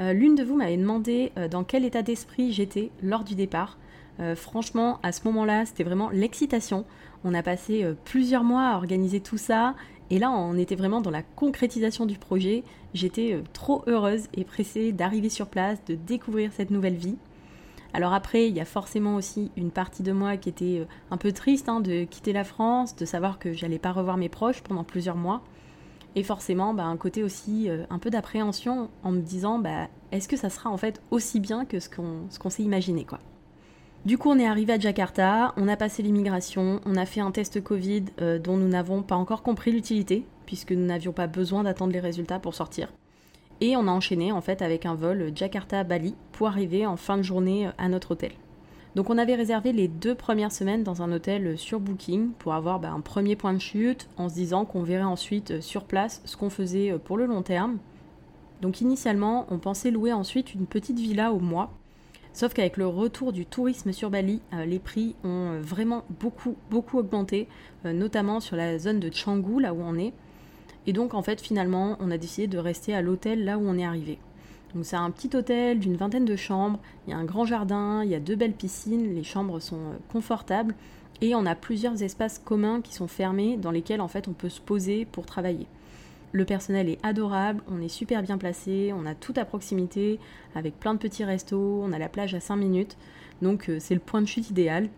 Euh, 0.00 0.12
l'une 0.12 0.34
de 0.34 0.44
vous 0.44 0.54
m'avait 0.54 0.76
demandé 0.76 1.32
euh, 1.38 1.48
dans 1.48 1.64
quel 1.64 1.86
état 1.86 2.02
d'esprit 2.02 2.52
j'étais 2.52 2.90
lors 3.02 3.24
du 3.24 3.34
départ. 3.34 3.78
franchement, 4.34 4.98
à 5.04 5.12
ce 5.12 5.20
moment-là, 5.26 5.64
c'était 5.64 5.84
vraiment 5.84 6.10
l'excitation. 6.10 6.84
On 7.22 7.34
a 7.34 7.42
passé 7.42 7.86
plusieurs 8.04 8.42
mois 8.42 8.66
à 8.66 8.76
organiser 8.76 9.20
tout 9.20 9.38
ça 9.38 9.76
et 10.10 10.18
là, 10.18 10.30
on 10.30 10.56
était 10.56 10.74
vraiment 10.74 11.00
dans 11.00 11.10
la 11.10 11.22
concrétisation 11.22 12.06
du 12.06 12.16
projet. 12.16 12.64
J'étais 12.94 13.34
euh, 13.34 13.42
trop 13.52 13.82
heureuse 13.86 14.28
et 14.34 14.44
pressée 14.44 14.92
d'arriver 14.92 15.28
sur 15.28 15.48
place, 15.48 15.84
de 15.86 15.94
découvrir 15.94 16.50
cette 16.52 16.70
nouvelle 16.70 16.94
vie. 16.94 17.16
Alors 17.94 18.12
après, 18.12 18.48
il 18.48 18.54
y 18.54 18.60
a 18.60 18.64
forcément 18.64 19.16
aussi 19.16 19.50
une 19.56 19.70
partie 19.70 20.02
de 20.02 20.12
moi 20.12 20.36
qui 20.36 20.48
était 20.48 20.80
euh, 20.80 20.84
un 21.10 21.16
peu 21.16 21.32
triste 21.32 21.68
hein, 21.68 21.80
de 21.80 22.04
quitter 22.04 22.32
la 22.32 22.44
France, 22.44 22.96
de 22.96 23.04
savoir 23.04 23.38
que 23.38 23.52
j'allais 23.52 23.78
pas 23.78 23.92
revoir 23.92 24.16
mes 24.16 24.28
proches 24.28 24.62
pendant 24.62 24.84
plusieurs 24.84 25.16
mois. 25.16 25.42
Et 26.14 26.22
forcément, 26.22 26.74
bah, 26.74 26.84
un 26.84 26.96
côté 26.96 27.22
aussi 27.22 27.68
euh, 27.68 27.84
un 27.90 27.98
peu 27.98 28.10
d'appréhension 28.10 28.90
en 29.02 29.10
me 29.10 29.20
disant, 29.20 29.58
bah, 29.58 29.88
est-ce 30.12 30.28
que 30.28 30.36
ça 30.36 30.50
sera 30.50 30.70
en 30.70 30.76
fait 30.76 31.00
aussi 31.10 31.40
bien 31.40 31.64
que 31.64 31.80
ce 31.80 31.88
qu'on 31.88 32.50
s'est 32.50 32.62
imaginé 32.62 33.04
quoi. 33.04 33.20
Du 34.04 34.16
coup, 34.16 34.30
on 34.30 34.38
est 34.38 34.46
arrivé 34.46 34.72
à 34.72 34.78
Jakarta, 34.78 35.52
on 35.56 35.68
a 35.68 35.76
passé 35.76 36.02
l'immigration, 36.02 36.80
on 36.86 36.96
a 36.96 37.04
fait 37.04 37.20
un 37.20 37.30
test 37.30 37.62
Covid 37.62 38.04
euh, 38.20 38.38
dont 38.38 38.56
nous 38.56 38.68
n'avons 38.68 39.02
pas 39.02 39.16
encore 39.16 39.42
compris 39.42 39.72
l'utilité, 39.72 40.24
puisque 40.46 40.72
nous 40.72 40.86
n'avions 40.86 41.12
pas 41.12 41.26
besoin 41.26 41.64
d'attendre 41.64 41.92
les 41.92 42.00
résultats 42.00 42.38
pour 42.38 42.54
sortir. 42.54 42.88
Et 43.60 43.76
on 43.76 43.88
a 43.88 43.90
enchaîné 43.90 44.32
en 44.32 44.40
fait 44.40 44.62
avec 44.62 44.86
un 44.86 44.94
vol 44.94 45.32
Jakarta-Bali 45.34 46.14
pour 46.32 46.48
arriver 46.48 46.86
en 46.86 46.96
fin 46.96 47.16
de 47.16 47.22
journée 47.22 47.66
euh, 47.66 47.70
à 47.78 47.88
notre 47.88 48.12
hôtel. 48.12 48.32
Donc 48.94 49.10
on 49.10 49.18
avait 49.18 49.34
réservé 49.34 49.72
les 49.72 49.88
deux 49.88 50.14
premières 50.14 50.52
semaines 50.52 50.82
dans 50.82 51.02
un 51.02 51.12
hôtel 51.12 51.46
euh, 51.46 51.56
sur 51.56 51.80
Booking 51.80 52.30
pour 52.38 52.54
avoir 52.54 52.80
bah, 52.80 52.90
un 52.90 53.00
premier 53.00 53.36
point 53.36 53.52
de 53.52 53.60
chute 53.60 54.08
en 54.16 54.28
se 54.28 54.34
disant 54.34 54.64
qu'on 54.64 54.82
verrait 54.82 55.02
ensuite 55.02 55.60
sur 55.60 55.84
place 55.84 56.22
ce 56.24 56.36
qu'on 56.36 56.50
faisait 56.50 56.98
pour 57.04 57.16
le 57.16 57.26
long 57.26 57.42
terme. 57.42 57.78
Donc 58.62 58.80
initialement 58.80 59.46
on 59.50 59.58
pensait 59.58 59.90
louer 59.90 60.12
ensuite 60.12 60.54
une 60.54 60.66
petite 60.66 60.98
villa 60.98 61.32
au 61.32 61.38
mois 61.38 61.70
Sauf 62.38 62.54
qu'avec 62.54 62.76
le 62.76 62.86
retour 62.86 63.32
du 63.32 63.46
tourisme 63.46 63.90
sur 63.90 64.10
Bali, 64.10 64.40
euh, 64.52 64.64
les 64.64 64.78
prix 64.78 65.16
ont 65.24 65.54
euh, 65.54 65.60
vraiment 65.60 66.04
beaucoup, 66.20 66.56
beaucoup 66.70 66.98
augmenté, 66.98 67.48
euh, 67.84 67.92
notamment 67.92 68.38
sur 68.38 68.54
la 68.54 68.78
zone 68.78 69.00
de 69.00 69.10
Canggu, 69.10 69.60
là 69.60 69.74
où 69.74 69.80
on 69.80 69.96
est. 69.96 70.12
Et 70.88 70.94
donc, 70.94 71.12
en 71.12 71.20
fait, 71.20 71.42
finalement, 71.42 71.98
on 72.00 72.10
a 72.10 72.16
décidé 72.16 72.46
de 72.46 72.56
rester 72.56 72.94
à 72.94 73.02
l'hôtel 73.02 73.44
là 73.44 73.58
où 73.58 73.68
on 73.68 73.76
est 73.76 73.84
arrivé. 73.84 74.18
Donc, 74.74 74.86
c'est 74.86 74.96
un 74.96 75.10
petit 75.10 75.36
hôtel 75.36 75.80
d'une 75.80 75.96
vingtaine 75.96 76.24
de 76.24 76.34
chambres, 76.34 76.78
il 77.06 77.10
y 77.10 77.12
a 77.12 77.18
un 77.18 77.26
grand 77.26 77.44
jardin, 77.44 78.02
il 78.02 78.10
y 78.10 78.14
a 78.14 78.20
deux 78.20 78.36
belles 78.36 78.54
piscines, 78.54 79.14
les 79.14 79.22
chambres 79.22 79.60
sont 79.60 79.82
confortables 80.10 80.74
et 81.20 81.34
on 81.34 81.44
a 81.44 81.54
plusieurs 81.54 82.02
espaces 82.02 82.38
communs 82.38 82.80
qui 82.80 82.94
sont 82.94 83.06
fermés 83.06 83.58
dans 83.58 83.70
lesquels, 83.70 84.00
en 84.00 84.08
fait, 84.08 84.28
on 84.28 84.32
peut 84.32 84.48
se 84.48 84.62
poser 84.62 85.04
pour 85.04 85.26
travailler. 85.26 85.66
Le 86.32 86.46
personnel 86.46 86.88
est 86.88 86.98
adorable, 87.02 87.62
on 87.70 87.82
est 87.82 87.88
super 87.88 88.22
bien 88.22 88.38
placé, 88.38 88.94
on 88.96 89.04
a 89.04 89.14
tout 89.14 89.34
à 89.36 89.44
proximité, 89.44 90.18
avec 90.54 90.80
plein 90.80 90.94
de 90.94 90.98
petits 90.98 91.24
restos, 91.24 91.82
on 91.84 91.92
a 91.92 91.98
la 91.98 92.08
plage 92.08 92.34
à 92.34 92.40
5 92.40 92.56
minutes, 92.56 92.96
donc 93.42 93.68
euh, 93.68 93.76
c'est 93.78 93.94
le 93.94 94.00
point 94.00 94.22
de 94.22 94.26
chute 94.26 94.48
idéal. 94.48 94.88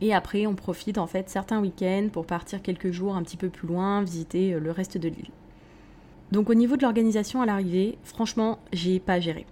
Et 0.00 0.12
après, 0.12 0.46
on 0.46 0.54
profite 0.54 0.98
en 0.98 1.06
fait 1.06 1.28
certains 1.28 1.60
week-ends 1.60 2.08
pour 2.12 2.26
partir 2.26 2.62
quelques 2.62 2.90
jours 2.90 3.16
un 3.16 3.22
petit 3.22 3.36
peu 3.36 3.48
plus 3.48 3.68
loin, 3.68 4.02
visiter 4.02 4.54
euh, 4.54 4.60
le 4.60 4.70
reste 4.70 4.98
de 4.98 5.08
l'île. 5.08 5.30
Donc 6.32 6.50
au 6.50 6.54
niveau 6.54 6.76
de 6.76 6.82
l'organisation 6.82 7.42
à 7.42 7.46
l'arrivée, 7.46 7.98
franchement, 8.02 8.58
j'ai 8.72 8.98
pas 8.98 9.20
géré. 9.20 9.46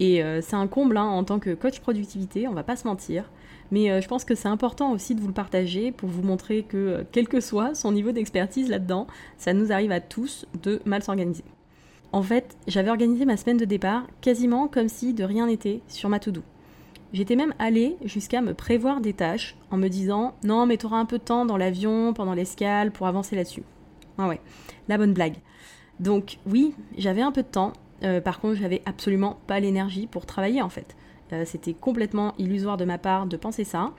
Et 0.00 0.22
euh, 0.22 0.40
c'est 0.40 0.56
un 0.56 0.66
comble 0.66 0.96
hein, 0.96 1.04
en 1.04 1.24
tant 1.24 1.38
que 1.38 1.54
coach 1.54 1.80
productivité, 1.80 2.48
on 2.48 2.54
va 2.54 2.62
pas 2.62 2.76
se 2.76 2.86
mentir. 2.86 3.30
Mais 3.70 3.90
euh, 3.90 4.00
je 4.00 4.08
pense 4.08 4.24
que 4.24 4.34
c'est 4.34 4.48
important 4.48 4.92
aussi 4.92 5.14
de 5.14 5.20
vous 5.20 5.28
le 5.28 5.32
partager 5.34 5.92
pour 5.92 6.08
vous 6.08 6.22
montrer 6.22 6.62
que, 6.62 7.04
quel 7.12 7.28
que 7.28 7.40
soit 7.40 7.74
son 7.74 7.92
niveau 7.92 8.12
d'expertise 8.12 8.68
là-dedans, 8.68 9.06
ça 9.36 9.52
nous 9.52 9.72
arrive 9.72 9.92
à 9.92 10.00
tous 10.00 10.46
de 10.62 10.80
mal 10.84 11.02
s'organiser. 11.02 11.44
En 12.12 12.22
fait, 12.22 12.56
j'avais 12.66 12.90
organisé 12.90 13.24
ma 13.24 13.36
semaine 13.36 13.56
de 13.56 13.64
départ 13.64 14.06
quasiment 14.20 14.68
comme 14.68 14.88
si 14.88 15.14
de 15.14 15.24
rien 15.24 15.46
n'était 15.46 15.80
sur 15.88 16.08
ma 16.08 16.18
to-do. 16.18 16.42
J'étais 17.12 17.36
même 17.36 17.54
allée 17.58 17.96
jusqu'à 18.04 18.40
me 18.40 18.54
prévoir 18.54 19.00
des 19.00 19.12
tâches 19.12 19.56
en 19.70 19.76
me 19.76 19.88
disant 19.88 20.34
non 20.44 20.64
mais 20.64 20.78
t'auras 20.78 20.98
un 20.98 21.04
peu 21.04 21.18
de 21.18 21.24
temps 21.24 21.44
dans 21.44 21.58
l'avion 21.58 22.14
pendant 22.14 22.32
l'escale 22.32 22.90
pour 22.90 23.06
avancer 23.06 23.36
là-dessus. 23.36 23.64
Ah 24.18 24.28
ouais, 24.28 24.40
la 24.88 24.98
bonne 24.98 25.12
blague. 25.12 25.36
Donc 26.00 26.38
oui, 26.46 26.74
j'avais 26.96 27.22
un 27.22 27.32
peu 27.32 27.42
de 27.42 27.48
temps. 27.48 27.74
Euh, 28.02 28.20
par 28.20 28.40
contre, 28.40 28.56
j'avais 28.56 28.82
absolument 28.86 29.38
pas 29.46 29.60
l'énergie 29.60 30.06
pour 30.06 30.26
travailler 30.26 30.62
en 30.62 30.68
fait. 30.68 30.96
Euh, 31.32 31.44
c'était 31.44 31.74
complètement 31.74 32.34
illusoire 32.38 32.76
de 32.76 32.84
ma 32.84 32.98
part 32.98 33.26
de 33.26 33.36
penser 33.36 33.64
ça. 33.64 33.92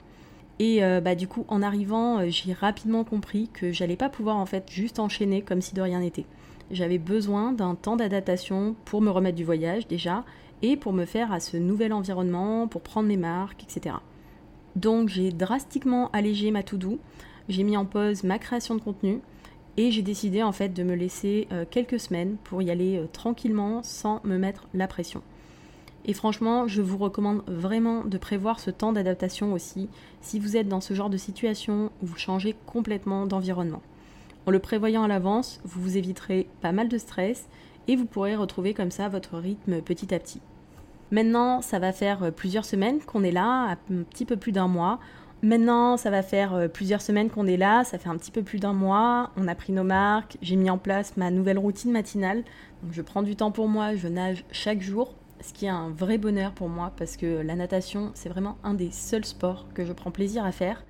Et 0.60 0.84
euh, 0.84 1.00
bah, 1.00 1.16
du 1.16 1.28
coup, 1.28 1.46
en 1.48 1.62
arrivant, 1.62 2.28
j'ai 2.30 2.54
rapidement 2.54 3.04
compris 3.04 3.50
que 3.54 3.72
j'allais 3.72 3.96
pas 3.96 4.10
pouvoir 4.10 4.38
en 4.38 4.46
fait 4.46 4.70
juste 4.70 5.00
enchaîner 5.00 5.42
comme 5.42 5.62
si 5.62 5.74
de 5.74 5.82
rien 5.82 6.00
n'était. 6.00 6.26
J'avais 6.72 6.98
besoin 6.98 7.52
d'un 7.52 7.76
temps 7.76 7.96
d'adaptation 7.96 8.76
pour 8.86 9.02
me 9.02 9.10
remettre 9.10 9.36
du 9.36 9.44
voyage 9.44 9.88
déjà 9.88 10.24
et 10.64 10.76
pour 10.76 10.94
me 10.94 11.06
faire 11.06 11.32
à 11.32 11.40
ce 11.40 11.58
nouvel 11.58 11.94
environnement, 11.94 12.68
pour 12.68 12.82
prendre 12.82 13.08
mes 13.08 13.18
marques, 13.18 13.64
etc. 13.64 13.98
Donc 14.76 15.10
j'ai 15.10 15.32
drastiquement 15.32 16.10
allégé 16.12 16.50
ma 16.50 16.64
to-do, 16.64 16.98
j'ai 17.50 17.64
mis 17.64 17.78
en 17.78 17.86
pause 17.86 18.24
ma 18.24 18.40
création 18.40 18.74
de 18.74 18.82
contenu 18.82 19.20
et 19.78 19.92
j'ai 19.92 20.02
décidé 20.02 20.42
en 20.42 20.52
fait 20.52 20.70
de 20.70 20.84
me 20.84 20.96
laisser 20.96 21.48
quelques 21.70 22.00
semaines 22.00 22.38
pour 22.44 22.62
y 22.62 22.72
aller 22.72 23.04
tranquillement 23.12 23.84
sans 23.84 24.22
me 24.24 24.38
mettre 24.38 24.68
la 24.74 24.88
pression. 24.88 25.22
Et 26.06 26.14
franchement, 26.14 26.68
je 26.68 26.82
vous 26.82 26.98
recommande 26.98 27.44
vraiment 27.48 28.04
de 28.04 28.18
prévoir 28.18 28.60
ce 28.60 28.72
temps 28.72 28.94
d'adaptation 28.94 29.54
aussi 29.54 29.90
si 30.22 30.40
vous 30.40 30.58
êtes 30.58 30.68
dans 30.68 30.82
ce 30.82 30.94
genre 30.94 31.10
de 31.10 31.18
situation 31.18 31.92
où 32.02 32.06
vous 32.06 32.18
changez 32.18 32.56
complètement 32.66 33.26
d'environnement. 33.26 33.82
En 34.46 34.52
le 34.52 34.60
prévoyant 34.60 35.04
à 35.04 35.08
l'avance, 35.08 35.62
vous 35.64 35.82
vous 35.82 35.98
éviterez 35.98 36.48
pas 36.62 36.74
mal 36.74 36.90
de 36.90 36.98
stress 36.98 37.48
et 37.88 37.96
vous 37.96 38.06
pourrez 38.06 38.36
retrouver 38.36 38.74
comme 38.74 38.92
ça 38.92 39.08
votre 39.08 39.38
rythme 39.38 39.82
petit 39.82 40.14
à 40.14 40.20
petit. 40.20 40.42
Maintenant, 41.14 41.62
ça 41.62 41.78
va 41.78 41.92
faire 41.92 42.24
euh, 42.24 42.32
plusieurs 42.32 42.66
semaines 42.66 43.00
qu'on 43.00 43.24
est 43.24 43.32
là, 43.32 43.78
un 43.92 44.04
petit 44.04 44.26
peu 44.26 44.36
plus 44.36 44.52
d'un 44.52 44.68
mois. 44.68 45.00
Maintenant, 45.44 45.96
ça 45.96 46.10
va 46.10 46.24
faire 46.24 46.56
euh, 46.56 46.68
plusieurs 46.68 47.04
semaines 47.04 47.30
qu'on 47.30 47.46
est 47.46 47.56
là, 47.56 47.84
ça 47.84 48.00
fait 48.00 48.10
un 48.10 48.18
petit 48.18 48.32
peu 48.32 48.42
plus 48.42 48.58
d'un 48.58 48.74
mois. 48.74 49.30
On 49.38 49.48
a 49.48 49.54
pris 49.54 49.74
nos 49.74 49.84
marques, 49.84 50.40
j'ai 50.42 50.56
mis 50.56 50.72
en 50.72 50.80
place 50.80 51.16
ma 51.16 51.30
nouvelle 51.30 51.60
routine 51.60 51.92
matinale. 51.92 52.44
Donc 52.82 52.94
je 52.94 53.02
prends 53.04 53.22
du 53.22 53.36
temps 53.36 53.52
pour 53.52 53.68
moi, 53.68 53.94
je 53.94 54.08
nage 54.08 54.44
chaque 54.52 54.82
jour 54.82 55.14
ce 55.40 55.54
qui 55.54 55.68
est 55.68 55.70
un 55.70 55.92
vrai 55.92 56.18
bonheur 56.18 56.52
pour 56.52 56.68
moi 56.68 56.92
parce 56.98 57.16
que 57.16 57.42
la 57.42 57.54
natation, 57.54 58.10
c'est 58.16 58.30
vraiment 58.30 58.58
un 58.64 58.74
des 58.74 58.90
seuls 58.90 59.26
sports 59.26 59.68
que 59.76 59.86
je 59.86 59.94
prends 59.94 60.10
plaisir 60.10 60.44
à 60.44 60.52
faire. 60.52 60.84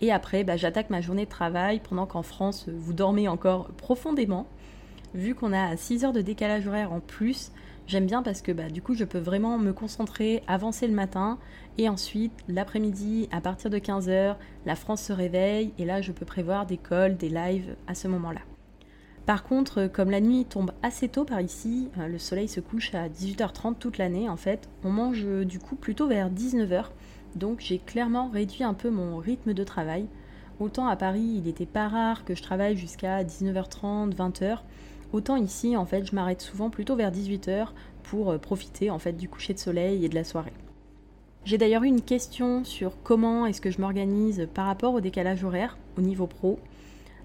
Et 0.00 0.12
après, 0.12 0.44
bah, 0.44 0.56
j'attaque 0.56 0.90
ma 0.90 1.00
journée 1.00 1.24
de 1.24 1.30
travail 1.30 1.80
pendant 1.80 2.06
qu'en 2.06 2.22
France, 2.22 2.68
vous 2.68 2.92
dormez 2.92 3.26
encore 3.26 3.72
profondément. 3.72 4.46
Vu 5.14 5.34
qu'on 5.34 5.52
a 5.52 5.76
6 5.76 6.04
heures 6.04 6.12
de 6.12 6.20
décalage 6.20 6.68
horaire 6.68 6.92
en 6.92 7.00
plus, 7.00 7.50
j'aime 7.86 8.06
bien 8.06 8.22
parce 8.22 8.42
que 8.42 8.52
bah, 8.52 8.68
du 8.68 8.82
coup, 8.82 8.94
je 8.94 9.04
peux 9.04 9.18
vraiment 9.18 9.58
me 9.58 9.72
concentrer, 9.72 10.42
avancer 10.46 10.86
le 10.86 10.94
matin. 10.94 11.38
Et 11.78 11.88
ensuite, 11.88 12.32
l'après-midi, 12.48 13.28
à 13.32 13.40
partir 13.40 13.70
de 13.70 13.78
15h, 13.78 14.36
la 14.66 14.76
France 14.76 15.02
se 15.02 15.12
réveille. 15.12 15.72
Et 15.78 15.84
là, 15.84 16.00
je 16.00 16.12
peux 16.12 16.26
prévoir 16.26 16.66
des 16.66 16.76
calls, 16.76 17.16
des 17.16 17.28
lives 17.28 17.76
à 17.86 17.94
ce 17.94 18.08
moment-là. 18.08 18.40
Par 19.26 19.42
contre, 19.42 19.86
comme 19.86 20.10
la 20.10 20.20
nuit 20.20 20.44
tombe 20.44 20.72
assez 20.82 21.08
tôt 21.08 21.24
par 21.24 21.40
ici, 21.40 21.88
euh, 21.98 22.08
le 22.08 22.18
soleil 22.18 22.46
se 22.46 22.60
couche 22.60 22.94
à 22.94 23.08
18h30 23.08 23.78
toute 23.78 23.96
l'année 23.96 24.28
en 24.28 24.36
fait, 24.36 24.68
on 24.84 24.90
mange 24.90 25.22
euh, 25.24 25.46
du 25.46 25.58
coup 25.58 25.76
plutôt 25.76 26.06
vers 26.06 26.30
19h, 26.30 26.90
donc 27.34 27.60
j'ai 27.60 27.78
clairement 27.78 28.28
réduit 28.28 28.64
un 28.64 28.74
peu 28.74 28.90
mon 28.90 29.16
rythme 29.16 29.54
de 29.54 29.64
travail. 29.64 30.08
Autant 30.60 30.86
à 30.86 30.96
Paris, 30.96 31.36
il 31.36 31.44
n'était 31.44 31.64
pas 31.64 31.88
rare 31.88 32.26
que 32.26 32.34
je 32.34 32.42
travaille 32.42 32.76
jusqu'à 32.76 33.24
19h30, 33.24 34.14
20h, 34.14 34.58
autant 35.14 35.36
ici 35.36 35.76
en 35.76 35.86
fait, 35.86 36.04
je 36.04 36.14
m'arrête 36.14 36.42
souvent 36.42 36.70
plutôt 36.70 36.96
vers 36.96 37.10
18h 37.10 37.68
pour 38.02 38.30
euh, 38.30 38.38
profiter 38.38 38.90
en 38.90 38.98
fait 38.98 39.12
du 39.12 39.28
coucher 39.28 39.54
de 39.54 39.58
soleil 39.58 40.04
et 40.04 40.08
de 40.08 40.14
la 40.14 40.24
soirée. 40.24 40.52
J'ai 41.44 41.58
d'ailleurs 41.58 41.84
eu 41.84 41.88
une 41.88 42.02
question 42.02 42.64
sur 42.64 43.02
comment 43.02 43.46
est-ce 43.46 43.60
que 43.60 43.70
je 43.70 43.80
m'organise 43.80 44.48
par 44.54 44.66
rapport 44.66 44.94
au 44.94 45.00
décalage 45.00 45.44
horaire 45.44 45.78
au 45.96 46.00
niveau 46.00 46.26
pro. 46.26 46.58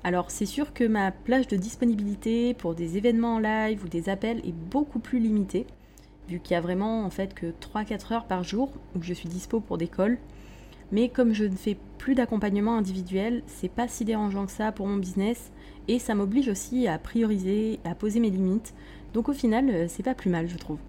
Alors 0.03 0.29
c'est 0.29 0.45
sûr 0.45 0.73
que 0.73 0.83
ma 0.83 1.11
plage 1.11 1.47
de 1.47 1.55
disponibilité 1.55 2.53
pour 2.53 2.75
des 2.75 2.97
événements 2.97 3.35
en 3.35 3.39
live 3.39 3.83
ou 3.83 3.87
des 3.87 4.09
appels 4.09 4.39
est 4.39 4.53
beaucoup 4.53 4.99
plus 4.99 5.19
limitée, 5.19 5.65
vu 6.27 6.39
qu'il 6.39 6.53
y 6.53 6.57
a 6.57 6.61
vraiment 6.61 7.03
en 7.05 7.09
fait 7.09 7.33
que 7.33 7.47
3-4 7.47 8.13
heures 8.13 8.25
par 8.25 8.43
jour 8.43 8.71
où 8.95 9.01
je 9.01 9.13
suis 9.13 9.29
dispo 9.29 9.59
pour 9.59 9.77
des 9.77 9.87
calls. 9.87 10.17
Mais 10.91 11.09
comme 11.09 11.33
je 11.33 11.45
ne 11.45 11.55
fais 11.55 11.77
plus 11.97 12.15
d'accompagnement 12.15 12.77
individuel, 12.77 13.43
c'est 13.45 13.69
pas 13.69 13.87
si 13.87 14.05
dérangeant 14.05 14.45
que 14.45 14.51
ça 14.51 14.71
pour 14.71 14.87
mon 14.87 14.97
business 14.97 15.51
et 15.87 15.99
ça 15.99 16.15
m'oblige 16.15 16.47
aussi 16.47 16.87
à 16.87 16.97
prioriser, 16.97 17.79
à 17.83 17.93
poser 17.95 18.19
mes 18.19 18.29
limites. 18.29 18.73
Donc 19.13 19.29
au 19.29 19.33
final, 19.33 19.69
euh, 19.69 19.85
c'est 19.87 20.03
pas 20.03 20.15
plus 20.15 20.29
mal, 20.29 20.47
je 20.47 20.57
trouve. 20.57 20.79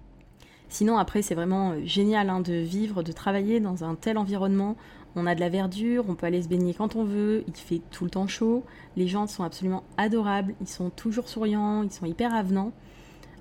Sinon, 0.69 0.97
après, 0.97 1.21
c'est 1.21 1.35
vraiment 1.35 1.73
génial 1.83 2.29
hein, 2.29 2.39
de 2.39 2.53
vivre, 2.53 3.03
de 3.03 3.11
travailler 3.11 3.59
dans 3.59 3.83
un 3.83 3.95
tel 3.95 4.17
environnement. 4.17 4.77
On 5.15 5.27
a 5.27 5.35
de 5.35 5.41
la 5.41 5.49
verdure, 5.49 6.05
on 6.07 6.15
peut 6.15 6.27
aller 6.27 6.41
se 6.41 6.47
baigner 6.47 6.73
quand 6.73 6.95
on 6.95 7.03
veut, 7.03 7.43
il 7.47 7.53
fait 7.55 7.81
tout 7.91 8.05
le 8.05 8.09
temps 8.09 8.27
chaud, 8.27 8.63
les 8.95 9.07
gens 9.07 9.27
sont 9.27 9.43
absolument 9.43 9.83
adorables, 9.97 10.55
ils 10.61 10.69
sont 10.69 10.89
toujours 10.89 11.27
souriants, 11.27 11.83
ils 11.83 11.91
sont 11.91 12.05
hyper 12.05 12.33
avenants. 12.33 12.71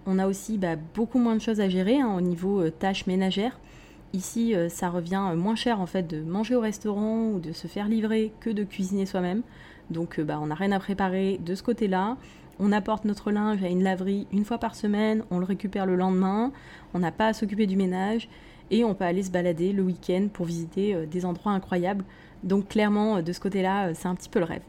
On 0.07 0.19
a 0.19 0.27
aussi 0.27 0.59
bah, 0.59 0.75
beaucoup 0.95 1.21
moins 1.21 1.37
de 1.37 1.41
choses 1.41 1.61
à 1.61 1.69
gérer 1.69 2.01
hein, 2.01 2.13
au 2.17 2.21
niveau 2.21 2.69
tâches 2.71 3.07
ménagères. 3.07 3.61
Ici, 4.13 4.57
euh, 4.57 4.69
ça 4.69 4.91
revient 4.91 5.23
euh, 5.31 5.37
moins 5.37 5.55
cher 5.55 5.81
en 5.81 5.87
fait 5.87 6.03
de 6.03 6.21
manger 6.21 6.57
au 6.57 6.61
restaurant 6.61 7.29
ou 7.29 7.39
de 7.39 7.53
se 7.53 7.69
faire 7.69 7.89
livrer 7.89 8.33
que 8.41 8.51
de 8.51 8.65
cuisiner 8.65 9.07
soi-même. 9.07 9.43
Donc 9.91 10.19
euh, 10.19 10.25
bah, 10.25 10.41
on 10.43 10.47
n'a 10.47 10.57
rien 10.57 10.73
à 10.73 10.81
préparer 10.81 11.39
de 11.39 11.55
ce 11.55 11.63
côté-là. 11.63 12.17
On 12.59 12.73
apporte 12.73 13.05
notre 13.05 13.31
linge 13.31 13.63
à 13.63 13.69
une 13.69 13.85
laverie 13.85 14.27
une 14.33 14.45
fois 14.45 14.59
par 14.59 14.75
semaine, 14.75 15.23
on 15.31 15.39
le 15.39 15.45
récupère 15.45 15.87
le 15.87 15.95
lendemain, 15.95 16.53
on 16.93 16.99
n'a 16.99 17.13
pas 17.13 17.29
à 17.29 17.33
s'occuper 17.33 17.67
du 17.67 17.77
ménage 17.77 18.29
et 18.73 18.85
on 18.85 18.95
peut 18.95 19.05
aller 19.05 19.23
se 19.23 19.31
balader 19.31 19.73
le 19.73 19.83
week-end 19.83 20.29
pour 20.33 20.45
visiter 20.45 21.07
des 21.07 21.25
endroits 21.25 21.53
incroyables. 21.53 22.05
Donc 22.45 22.69
clairement, 22.69 23.23
de 23.23 23.33
ce 23.33 23.41
côté-là, 23.41 23.95
c'est 23.95 24.09
un 24.09 24.15
petit 24.15 24.29
peu 24.29 24.41
le 24.41 24.45
rêve. 24.45 24.63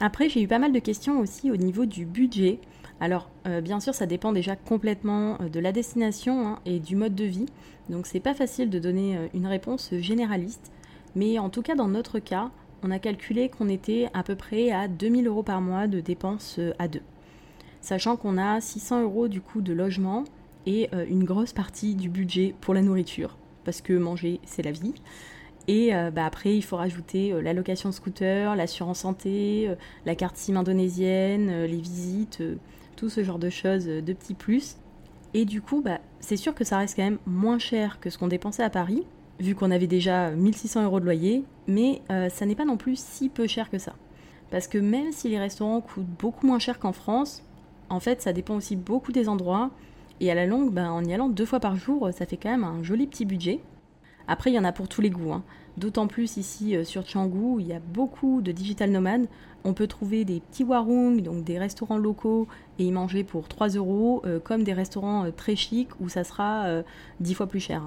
Après, 0.00 0.28
j'ai 0.28 0.42
eu 0.42 0.46
pas 0.46 0.58
mal 0.58 0.72
de 0.72 0.78
questions 0.80 1.18
aussi 1.20 1.50
au 1.50 1.56
niveau 1.56 1.86
du 1.86 2.04
budget. 2.04 2.58
Alors, 3.00 3.28
euh, 3.46 3.60
bien 3.60 3.80
sûr, 3.80 3.94
ça 3.94 4.06
dépend 4.06 4.32
déjà 4.32 4.56
complètement 4.56 5.36
euh, 5.40 5.48
de 5.48 5.60
la 5.60 5.72
destination 5.72 6.46
hein, 6.46 6.58
et 6.64 6.78
du 6.78 6.96
mode 6.96 7.14
de 7.14 7.24
vie. 7.24 7.46
Donc, 7.88 8.06
c'est 8.06 8.20
pas 8.20 8.34
facile 8.34 8.70
de 8.70 8.78
donner 8.78 9.16
euh, 9.16 9.26
une 9.34 9.46
réponse 9.46 9.90
généraliste. 9.94 10.72
Mais 11.16 11.38
en 11.38 11.50
tout 11.50 11.62
cas, 11.62 11.74
dans 11.74 11.88
notre 11.88 12.18
cas, 12.18 12.50
on 12.82 12.90
a 12.90 12.98
calculé 12.98 13.48
qu'on 13.48 13.68
était 13.68 14.08
à 14.14 14.22
peu 14.22 14.36
près 14.36 14.70
à 14.70 14.88
2000 14.88 15.26
euros 15.26 15.42
par 15.42 15.60
mois 15.60 15.86
de 15.86 16.00
dépenses 16.00 16.60
à 16.78 16.88
deux. 16.88 17.02
Sachant 17.80 18.16
qu'on 18.16 18.36
a 18.36 18.60
600 18.60 19.02
euros 19.02 19.28
du 19.28 19.40
coût 19.40 19.60
de 19.60 19.72
logement 19.72 20.24
et 20.66 20.90
une 21.08 21.24
grosse 21.24 21.52
partie 21.52 21.94
du 21.94 22.08
budget 22.08 22.54
pour 22.60 22.74
la 22.74 22.82
nourriture. 22.82 23.36
Parce 23.64 23.80
que 23.80 23.92
manger, 23.92 24.40
c'est 24.44 24.62
la 24.62 24.72
vie. 24.72 24.94
Et 25.68 25.92
bah, 26.12 26.26
après, 26.26 26.56
il 26.56 26.62
faut 26.62 26.76
rajouter 26.76 27.32
la 27.40 27.52
location 27.52 27.90
de 27.90 27.94
scooter, 27.94 28.56
l'assurance 28.56 29.00
santé, 29.00 29.70
la 30.04 30.14
carte 30.14 30.36
SIM 30.36 30.56
indonésienne, 30.56 31.64
les 31.64 31.80
visites 31.80 32.42
tout 33.04 33.10
ce 33.10 33.22
genre 33.22 33.38
de 33.38 33.50
choses, 33.50 33.84
de 33.84 34.12
petits 34.14 34.32
plus. 34.32 34.78
Et 35.34 35.44
du 35.44 35.60
coup, 35.60 35.82
bah, 35.82 35.98
c'est 36.20 36.38
sûr 36.38 36.54
que 36.54 36.64
ça 36.64 36.78
reste 36.78 36.96
quand 36.96 37.02
même 37.02 37.18
moins 37.26 37.58
cher 37.58 38.00
que 38.00 38.08
ce 38.08 38.16
qu'on 38.16 38.28
dépensait 38.28 38.62
à 38.62 38.70
Paris, 38.70 39.04
vu 39.40 39.54
qu'on 39.54 39.70
avait 39.70 39.86
déjà 39.86 40.30
1600 40.30 40.84
euros 40.84 41.00
de 41.00 41.04
loyer, 41.04 41.44
mais 41.66 42.00
euh, 42.10 42.30
ça 42.30 42.46
n'est 42.46 42.54
pas 42.54 42.64
non 42.64 42.78
plus 42.78 42.98
si 42.98 43.28
peu 43.28 43.46
cher 43.46 43.68
que 43.68 43.76
ça. 43.76 43.92
Parce 44.50 44.68
que 44.68 44.78
même 44.78 45.12
si 45.12 45.28
les 45.28 45.38
restaurants 45.38 45.82
coûtent 45.82 46.06
beaucoup 46.18 46.46
moins 46.46 46.58
cher 46.58 46.78
qu'en 46.78 46.92
France, 46.92 47.42
en 47.90 48.00
fait, 48.00 48.22
ça 48.22 48.32
dépend 48.32 48.56
aussi 48.56 48.74
beaucoup 48.74 49.12
des 49.12 49.28
endroits. 49.28 49.70
Et 50.20 50.30
à 50.30 50.34
la 50.34 50.46
longue, 50.46 50.72
bah, 50.72 50.90
en 50.90 51.04
y 51.04 51.12
allant 51.12 51.28
deux 51.28 51.44
fois 51.44 51.60
par 51.60 51.76
jour, 51.76 52.08
ça 52.10 52.24
fait 52.24 52.38
quand 52.38 52.50
même 52.50 52.64
un 52.64 52.82
joli 52.82 53.06
petit 53.06 53.26
budget. 53.26 53.60
Après, 54.28 54.50
il 54.50 54.54
y 54.54 54.58
en 54.58 54.64
a 54.64 54.72
pour 54.72 54.88
tous 54.88 55.02
les 55.02 55.10
goûts. 55.10 55.34
Hein. 55.34 55.44
D'autant 55.76 56.06
plus 56.06 56.36
ici 56.36 56.76
euh, 56.76 56.84
sur 56.84 57.04
Canggu, 57.04 57.54
où 57.54 57.60
il 57.60 57.66
y 57.66 57.72
a 57.72 57.80
beaucoup 57.80 58.40
de 58.42 58.52
digital 58.52 58.90
nomades. 58.90 59.26
On 59.64 59.72
peut 59.72 59.88
trouver 59.88 60.24
des 60.24 60.40
petits 60.40 60.62
warung, 60.62 61.20
donc 61.20 61.42
des 61.42 61.58
restaurants 61.58 61.98
locaux, 61.98 62.46
et 62.78 62.84
y 62.84 62.92
manger 62.92 63.24
pour 63.24 63.48
3 63.48 63.70
euros, 63.70 64.22
euh, 64.24 64.38
comme 64.38 64.62
des 64.62 64.72
restaurants 64.72 65.24
euh, 65.24 65.30
très 65.30 65.56
chics 65.56 65.88
où 66.00 66.08
ça 66.08 66.22
sera 66.22 66.82
10 67.20 67.34
fois 67.34 67.46
plus 67.46 67.60
cher. 67.60 67.82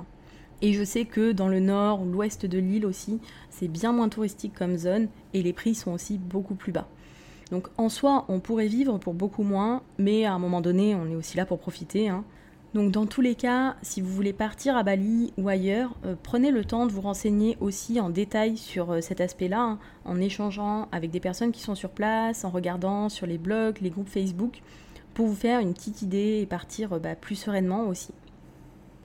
Et 0.62 0.74
je 0.74 0.84
sais 0.84 1.06
que 1.06 1.32
dans 1.32 1.48
le 1.48 1.60
nord, 1.60 2.04
l'ouest 2.04 2.46
de 2.46 2.58
l'île 2.58 2.86
aussi, 2.86 3.20
c'est 3.50 3.68
bien 3.68 3.94
moins 3.94 4.10
touristique 4.10 4.54
comme 4.54 4.78
zone, 4.78 5.08
et 5.34 5.44
les 5.44 5.54
prix 5.54 5.76
sont 5.76 5.92
aussi 5.92 6.18
beaucoup 6.18 6.56
plus 6.56 6.72
bas. 6.72 6.88
Donc 7.52 7.68
en 7.78 7.90
soi, 7.90 8.26
on 8.28 8.40
pourrait 8.40 8.68
vivre 8.68 8.98
pour 8.98 9.14
beaucoup 9.14 9.44
moins, 9.44 9.82
mais 9.98 10.26
à 10.26 10.34
un 10.34 10.40
moment 10.40 10.62
donné, 10.62 10.96
on 10.96 11.10
est 11.10 11.16
aussi 11.16 11.38
là 11.38 11.46
pour 11.46 11.60
profiter. 11.60 12.10
Hein. 12.10 12.26
Donc 12.74 12.92
dans 12.92 13.06
tous 13.06 13.22
les 13.22 13.36
cas, 13.36 13.76
si 13.82 14.02
vous 14.02 14.12
voulez 14.12 14.34
partir 14.34 14.76
à 14.76 14.84
Bali 14.84 15.34
ou 15.38 15.48
ailleurs, 15.48 15.96
euh, 16.06 16.16
prenez 16.22 16.52
le 16.52 16.66
temps 16.66 16.86
de 16.86 16.92
vous 16.92 17.02
renseigner 17.02 17.58
aussi 17.62 18.00
en 18.02 18.10
détail 18.10 18.58
sur 18.58 18.92
euh, 18.92 19.02
cet 19.02 19.22
aspect-là, 19.22 19.62
hein, 19.62 19.80
en 20.04 20.20
échangeant 20.20 20.90
avec 20.92 21.10
des 21.10 21.22
personnes 21.22 21.54
qui 21.54 21.62
sont 21.62 21.76
sur 21.76 21.90
place, 21.90 22.44
en 22.44 22.50
regardant 22.50 23.08
sur 23.08 23.26
les 23.26 23.38
blogs, 23.38 23.80
les 23.82 23.90
groupes 23.90 24.10
Facebook, 24.10 24.62
pour 25.14 25.28
vous 25.28 25.36
faire 25.36 25.62
une 25.62 25.74
petite 25.74 26.02
idée 26.02 26.40
et 26.42 26.46
partir 26.46 26.94
euh, 26.94 27.00
bah, 27.00 27.16
plus 27.16 27.36
sereinement 27.36 27.88
aussi. 27.88 28.14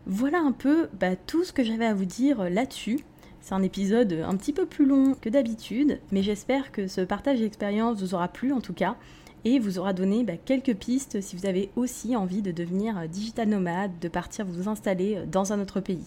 Voilà 0.06 0.40
un 0.40 0.52
peu 0.52 0.88
bah, 0.98 1.14
tout 1.14 1.44
ce 1.44 1.52
que 1.52 1.62
j'avais 1.62 1.86
à 1.86 1.94
vous 1.94 2.04
dire 2.04 2.50
là-dessus. 2.50 2.98
C'est 3.40 3.54
un 3.54 3.62
épisode 3.62 4.24
un 4.24 4.36
petit 4.36 4.52
peu 4.52 4.66
plus 4.66 4.86
long 4.86 5.14
que 5.14 5.28
d'habitude, 5.28 6.00
mais 6.10 6.22
j'espère 6.22 6.72
que 6.72 6.88
ce 6.88 7.00
partage 7.00 7.38
d'expérience 7.38 8.00
vous 8.00 8.14
aura 8.14 8.28
plu 8.28 8.52
en 8.52 8.60
tout 8.60 8.74
cas 8.74 8.96
et 9.44 9.58
vous 9.58 9.78
aura 9.78 9.92
donné 9.92 10.24
bah, 10.24 10.36
quelques 10.36 10.74
pistes 10.74 11.20
si 11.20 11.36
vous 11.36 11.46
avez 11.46 11.70
aussi 11.76 12.14
envie 12.16 12.42
de 12.42 12.52
devenir 12.52 12.98
euh, 12.98 13.06
digital 13.06 13.48
nomade, 13.48 13.92
de 14.00 14.08
partir 14.08 14.46
vous 14.46 14.68
installer 14.68 15.16
euh, 15.16 15.26
dans 15.26 15.52
un 15.52 15.60
autre 15.60 15.80
pays. 15.80 16.06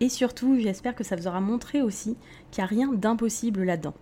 Et 0.00 0.08
surtout, 0.08 0.58
j'espère 0.58 0.94
que 0.94 1.04
ça 1.04 1.16
vous 1.16 1.28
aura 1.28 1.40
montré 1.40 1.82
aussi 1.82 2.16
qu'il 2.50 2.62
n'y 2.62 2.64
a 2.64 2.68
rien 2.68 2.92
d'impossible 2.92 3.62
là-dedans. 3.62 3.94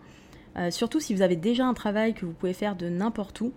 Euh, 0.57 0.71
surtout 0.71 1.01
si 1.01 1.15
vous 1.15 1.23
avez 1.23 1.37
déjà 1.37 1.67
un 1.67 1.75
travail 1.75 2.15
que 2.15 2.25
vous 2.25 2.33
pouvez 2.33 2.53
faire 2.53 2.77
de 2.77 2.89
n'importe 2.89 3.41
où. 3.41 3.53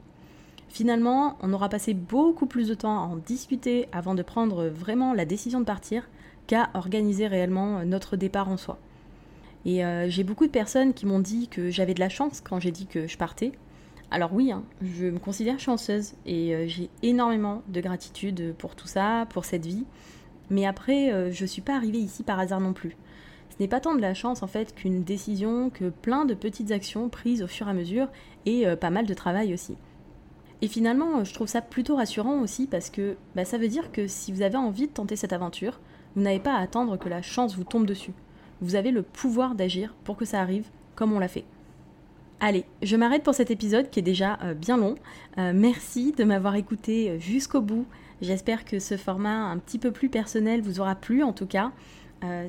Finalement, 0.70 1.38
on 1.42 1.54
aura 1.54 1.70
passé 1.70 1.94
beaucoup 1.94 2.48
plus 2.48 2.68
de 2.68 2.74
temps 2.74 2.98
à 2.98 3.06
en 3.08 3.16
discuter 3.16 3.88
avant 3.92 4.16
de 4.16 4.24
prendre 4.24 4.66
vraiment 4.66 5.14
la 5.14 5.26
décision 5.26 5.60
de 5.60 5.66
partir 5.66 6.10
qu'à 6.48 6.70
organiser 6.74 7.28
réellement 7.28 7.86
notre 7.86 8.18
départ 8.18 8.50
en 8.50 8.58
soi. 8.58 8.78
Et 9.66 9.82
j'ai 10.10 10.24
beaucoup 10.24 10.46
de 10.46 10.52
personnes 10.52 10.94
qui 10.94 11.06
m'ont 11.06 11.20
dit 11.20 11.48
que 11.48 11.70
j'avais 11.70 11.94
de 11.94 12.00
la 12.00 12.10
chance 12.10 12.42
quand 12.42 12.60
j'ai 12.60 12.72
dit 12.72 12.88
que 12.88 13.08
je 13.08 13.18
partais, 13.18 13.54
alors 14.12 14.34
oui, 14.34 14.52
hein, 14.52 14.64
je 14.82 15.08
me 15.08 15.20
considère 15.20 15.60
chanceuse 15.60 16.14
et 16.26 16.54
euh, 16.54 16.66
j'ai 16.68 16.90
énormément 17.02 17.64
de 17.68 17.82
gratitude 17.82 18.54
pour 18.58 18.76
tout 18.76 18.88
ça, 18.88 19.26
pour 19.30 19.46
cette 19.46 19.66
vie. 19.66 19.86
Mais 20.50 20.66
après, 20.66 21.12
euh, 21.12 21.32
je 21.32 21.44
ne 21.44 21.48
suis 21.48 21.62
pas 21.62 21.76
arrivée 21.76 21.98
ici 21.98 22.24
par 22.24 22.40
hasard 22.40 22.62
non 22.62 22.74
plus. 22.74 22.96
Ce 23.50 23.56
n'est 23.60 23.68
pas 23.68 23.80
tant 23.80 23.96
de 23.96 24.02
la 24.02 24.14
chance 24.14 24.44
en 24.44 24.48
fait 24.48 24.76
qu'une 24.76 25.04
décision, 25.04 25.70
que 25.70 25.90
plein 25.90 26.26
de 26.26 26.34
petites 26.34 26.72
actions 26.72 27.10
prises 27.10 27.42
au 27.42 27.48
fur 27.48 27.68
et 27.68 27.72
à 27.72 27.74
mesure 27.74 28.10
et 28.46 28.68
euh, 28.68 28.76
pas 28.76 28.90
mal 28.90 29.06
de 29.06 29.14
travail 29.14 29.54
aussi. 29.54 29.76
Et 30.62 30.68
finalement, 30.68 31.24
je 31.24 31.34
trouve 31.34 31.48
ça 31.48 31.62
plutôt 31.62 31.96
rassurant 31.96 32.42
aussi 32.42 32.68
parce 32.68 32.90
que 32.90 33.18
bah, 33.36 33.46
ça 33.46 33.58
veut 33.58 33.68
dire 33.68 33.92
que 33.92 34.08
si 34.08 34.32
vous 34.32 34.42
avez 34.42 34.58
envie 34.58 34.88
de 34.88 34.94
tenter 34.94 35.16
cette 35.16 35.34
aventure, 35.34 35.80
vous 36.16 36.22
n'avez 36.22 36.40
pas 36.40 36.54
à 36.54 36.62
attendre 36.62 36.98
que 36.98 37.10
la 37.10 37.22
chance 37.22 37.56
vous 37.56 37.64
tombe 37.64 37.86
dessus. 37.86 38.14
Vous 38.62 38.76
avez 38.76 38.92
le 38.92 39.02
pouvoir 39.02 39.56
d'agir 39.56 39.94
pour 40.04 40.16
que 40.16 40.26
ça 40.26 40.42
arrive 40.42 40.70
comme 40.96 41.12
on 41.12 41.20
l'a 41.20 41.28
fait. 41.28 41.46
Allez, 42.42 42.66
je 42.82 42.98
m'arrête 42.98 43.24
pour 43.24 43.34
cet 43.34 43.50
épisode 43.50 43.90
qui 43.90 44.00
est 44.00 44.04
déjà 44.04 44.38
euh, 44.44 44.54
bien 44.54 44.76
long. 44.76 44.96
Euh, 45.38 45.54
merci 45.56 46.12
de 46.12 46.26
m'avoir 46.26 46.56
écouté 46.56 47.10
euh, 47.10 47.20
jusqu'au 47.20 47.62
bout. 47.62 47.86
J'espère 48.22 48.66
que 48.66 48.78
ce 48.78 48.98
format 48.98 49.50
un 49.50 49.58
petit 49.58 49.80
peu 49.80 49.92
plus 49.92 50.10
personnel 50.10 50.62
vous 50.62 50.82
aura 50.82 50.96
plu 50.96 51.24
en 51.24 51.34
tout 51.34 51.48
cas. 51.48 51.72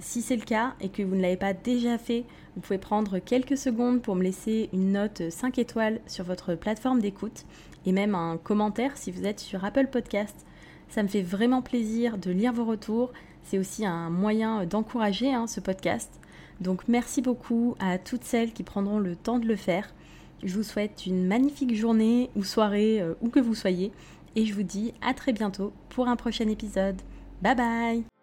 si 0.00 0.22
c'est 0.22 0.36
le 0.36 0.44
cas 0.44 0.74
et 0.80 0.88
que 0.88 1.02
vous 1.02 1.16
ne 1.16 1.20
l'avez 1.20 1.36
pas 1.36 1.52
déjà 1.52 1.98
fait, 1.98 2.24
vous 2.54 2.62
pouvez 2.62 2.78
prendre 2.78 3.18
quelques 3.18 3.58
secondes 3.58 4.00
pour 4.00 4.14
me 4.14 4.22
laisser 4.22 4.70
une 4.72 4.92
note 4.92 5.22
5 5.28 5.58
étoiles 5.58 6.00
sur 6.06 6.24
votre 6.24 6.54
plateforme 6.54 7.00
d'écoute 7.00 7.44
et 7.84 7.92
même 7.92 8.14
un 8.14 8.38
commentaire 8.38 8.96
si 8.96 9.10
vous 9.10 9.26
êtes 9.26 9.40
sur 9.40 9.64
Apple 9.64 9.88
Podcast. 9.88 10.46
Ça 10.88 11.02
me 11.02 11.08
fait 11.08 11.22
vraiment 11.22 11.62
plaisir 11.62 12.16
de 12.16 12.30
lire 12.30 12.52
vos 12.52 12.64
retours. 12.64 13.12
C'est 13.42 13.58
aussi 13.58 13.84
un 13.84 14.08
moyen 14.08 14.64
d'encourager 14.66 15.34
hein, 15.34 15.46
ce 15.46 15.60
podcast. 15.60 16.20
Donc 16.60 16.88
merci 16.88 17.22
beaucoup 17.22 17.76
à 17.80 17.98
toutes 17.98 18.24
celles 18.24 18.52
qui 18.52 18.62
prendront 18.62 18.98
le 18.98 19.16
temps 19.16 19.38
de 19.38 19.46
le 19.46 19.56
faire. 19.56 19.94
Je 20.42 20.54
vous 20.54 20.62
souhaite 20.62 21.06
une 21.06 21.26
magnifique 21.26 21.74
journée 21.74 22.30
ou 22.36 22.44
soirée, 22.44 23.00
euh, 23.00 23.14
où 23.20 23.28
que 23.28 23.40
vous 23.40 23.54
soyez, 23.54 23.92
et 24.34 24.44
je 24.44 24.54
vous 24.54 24.62
dis 24.62 24.92
à 25.02 25.14
très 25.14 25.32
bientôt 25.32 25.72
pour 25.88 26.08
un 26.08 26.16
prochain 26.16 26.48
épisode. 26.48 27.00
Bye 27.42 27.56
bye 27.56 28.15